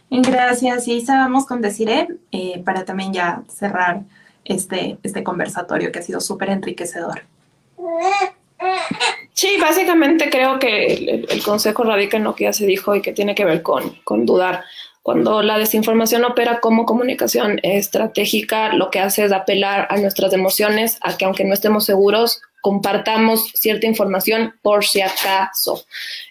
[0.09, 1.17] Gracias, Isa.
[1.17, 4.01] Vamos con Desiree eh, para también ya cerrar
[4.45, 7.23] este, este conversatorio que ha sido súper enriquecedor.
[9.33, 13.01] Sí, básicamente creo que el, el, consejo radica en lo que ya se dijo y
[13.01, 14.63] que tiene que ver con, con dudar.
[15.03, 20.97] Cuando la desinformación opera como comunicación estratégica, lo que hace es apelar a nuestras emociones,
[21.01, 25.83] a que aunque no estemos seguros, compartamos cierta información por si acaso.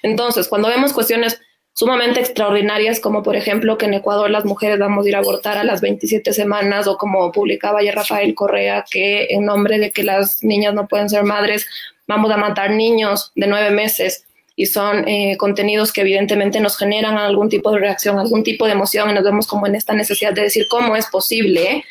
[0.02, 1.38] Entonces, cuando vemos cuestiones
[1.74, 5.58] sumamente extraordinarias, como por ejemplo que en Ecuador las mujeres vamos a ir a abortar
[5.58, 10.04] a las 27 semanas, o como publicaba ayer Rafael Correa, que en nombre de que
[10.04, 11.66] las niñas no pueden ser madres,
[12.06, 14.24] vamos a matar niños de nueve meses
[14.56, 18.72] y son eh, contenidos que evidentemente nos generan algún tipo de reacción, algún tipo de
[18.72, 21.84] emoción y nos vemos como en esta necesidad de decir cómo es posible.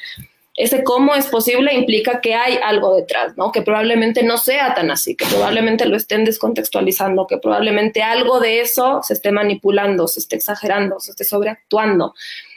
[0.62, 3.52] Ese cómo es posible implica que hay algo detrás, ¿no?
[3.52, 8.62] Que probablemente no sea tan así, que probablemente lo estén descontextualizando, que probablemente algo de
[8.62, 12.14] eso se esté manipulando, se esté exagerando, se esté sobreactuando.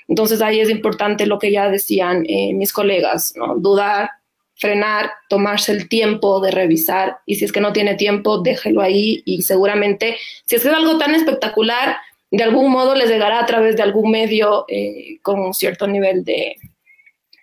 [0.07, 3.57] Entonces ahí es importante lo que ya decían eh, mis colegas, ¿no?
[3.57, 4.11] Dudar,
[4.57, 9.23] frenar, tomarse el tiempo de revisar y si es que no tiene tiempo, déjelo ahí
[9.25, 11.97] y seguramente si es que es algo tan espectacular,
[12.31, 16.23] de algún modo les llegará a través de algún medio eh, con un cierto nivel
[16.23, 16.57] de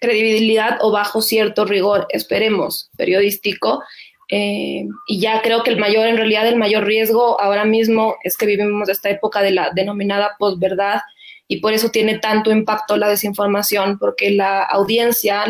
[0.02, 3.84] credibilidad o bajo cierto rigor, esperemos, periodístico.
[4.28, 8.36] Eh, y ya creo que el mayor, en realidad, el mayor riesgo ahora mismo es
[8.36, 11.02] que vivimos esta época de la denominada posverdad
[11.47, 15.45] y por eso tiene tanto impacto la desinformación, porque la audiencia,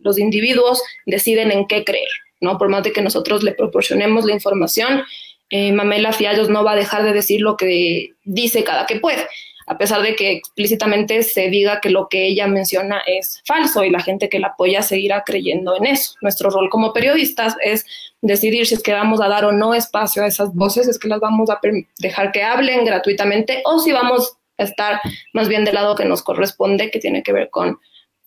[0.00, 2.08] los individuos deciden en qué creer,
[2.40, 2.58] ¿no?
[2.58, 5.04] Por más de que nosotros le proporcionemos la información,
[5.50, 9.24] eh, Mamela Fiallos no va a dejar de decir lo que dice cada que puede,
[9.66, 13.90] a pesar de que explícitamente se diga que lo que ella menciona es falso y
[13.90, 16.14] la gente que la apoya seguirá creyendo en eso.
[16.20, 17.86] Nuestro rol como periodistas es
[18.20, 21.08] decidir si es que vamos a dar o no espacio a esas voces, es que
[21.08, 21.60] las vamos a
[21.98, 25.00] dejar que hablen gratuitamente o si vamos a estar
[25.32, 27.78] más bien del lado que nos corresponde, que tiene que ver con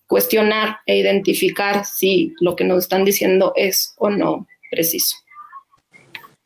[0.06, 5.16] cuestionar e identificar si lo que nos están diciendo es o no preciso.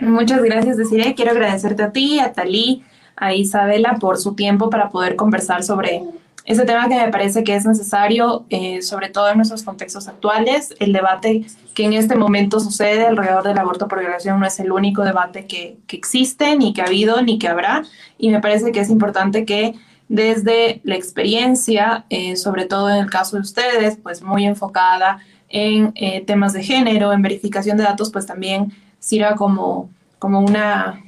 [0.00, 1.14] Muchas gracias, Desiree.
[1.14, 2.82] Quiero agradecerte a ti, a Talí,
[3.16, 6.02] a Isabela por su tiempo para poder conversar sobre
[6.44, 10.74] ese tema que me parece que es necesario, eh, sobre todo en nuestros contextos actuales.
[10.80, 11.44] El debate
[11.74, 15.46] que en este momento sucede alrededor del aborto por violación no es el único debate
[15.46, 17.84] que, que existe, ni que ha habido, ni que habrá.
[18.18, 19.74] Y me parece que es importante que
[20.08, 25.92] desde la experiencia, eh, sobre todo en el caso de ustedes, pues muy enfocada en
[25.94, 29.88] eh, temas de género, en verificación de datos, pues también sirva como,
[30.18, 31.02] como una,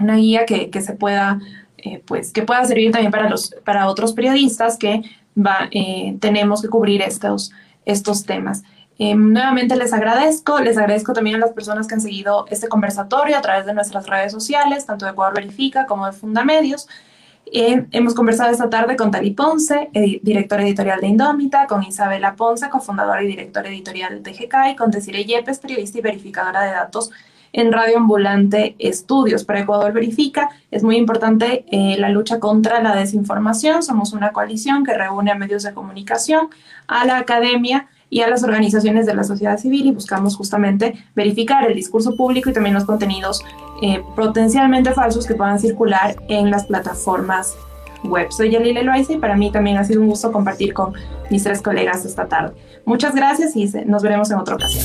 [0.00, 1.40] una guía que, que se pueda,
[1.78, 5.02] eh, pues, que pueda servir también para, los, para otros periodistas que
[5.36, 5.68] va,
[6.20, 7.52] tenemos que cubrir estos,
[7.84, 8.62] estos temas.
[8.98, 13.40] nuevamente les agradezco, les agradezco también a las personas que han seguido este conversatorio a
[13.40, 16.88] través de nuestras redes sociales, tanto de Ecuador Verifica como de Fundamedios.
[17.52, 19.90] Eh, hemos conversado esta tarde con Tali Ponce,
[20.22, 24.90] directora editorial de Indómita, con Isabela Ponce, cofundadora y directora editorial de GK, y con
[24.90, 27.10] Desiree Yepes, periodista y verificadora de datos
[27.52, 29.44] en Radio Ambulante Estudios.
[29.44, 33.82] Para Ecuador Verifica es muy importante eh, la lucha contra la desinformación.
[33.82, 36.48] Somos una coalición que reúne a medios de comunicación,
[36.86, 41.64] a la academia y a las organizaciones de la sociedad civil y buscamos justamente verificar
[41.64, 43.42] el discurso público y también los contenidos
[43.82, 47.56] eh, potencialmente falsos que puedan circular en las plataformas
[48.02, 48.30] web.
[48.30, 50.94] Soy Yalile Loaiza y para mí también ha sido un gusto compartir con
[51.30, 52.54] mis tres colegas esta tarde.
[52.84, 54.84] Muchas gracias y nos veremos en otra ocasión.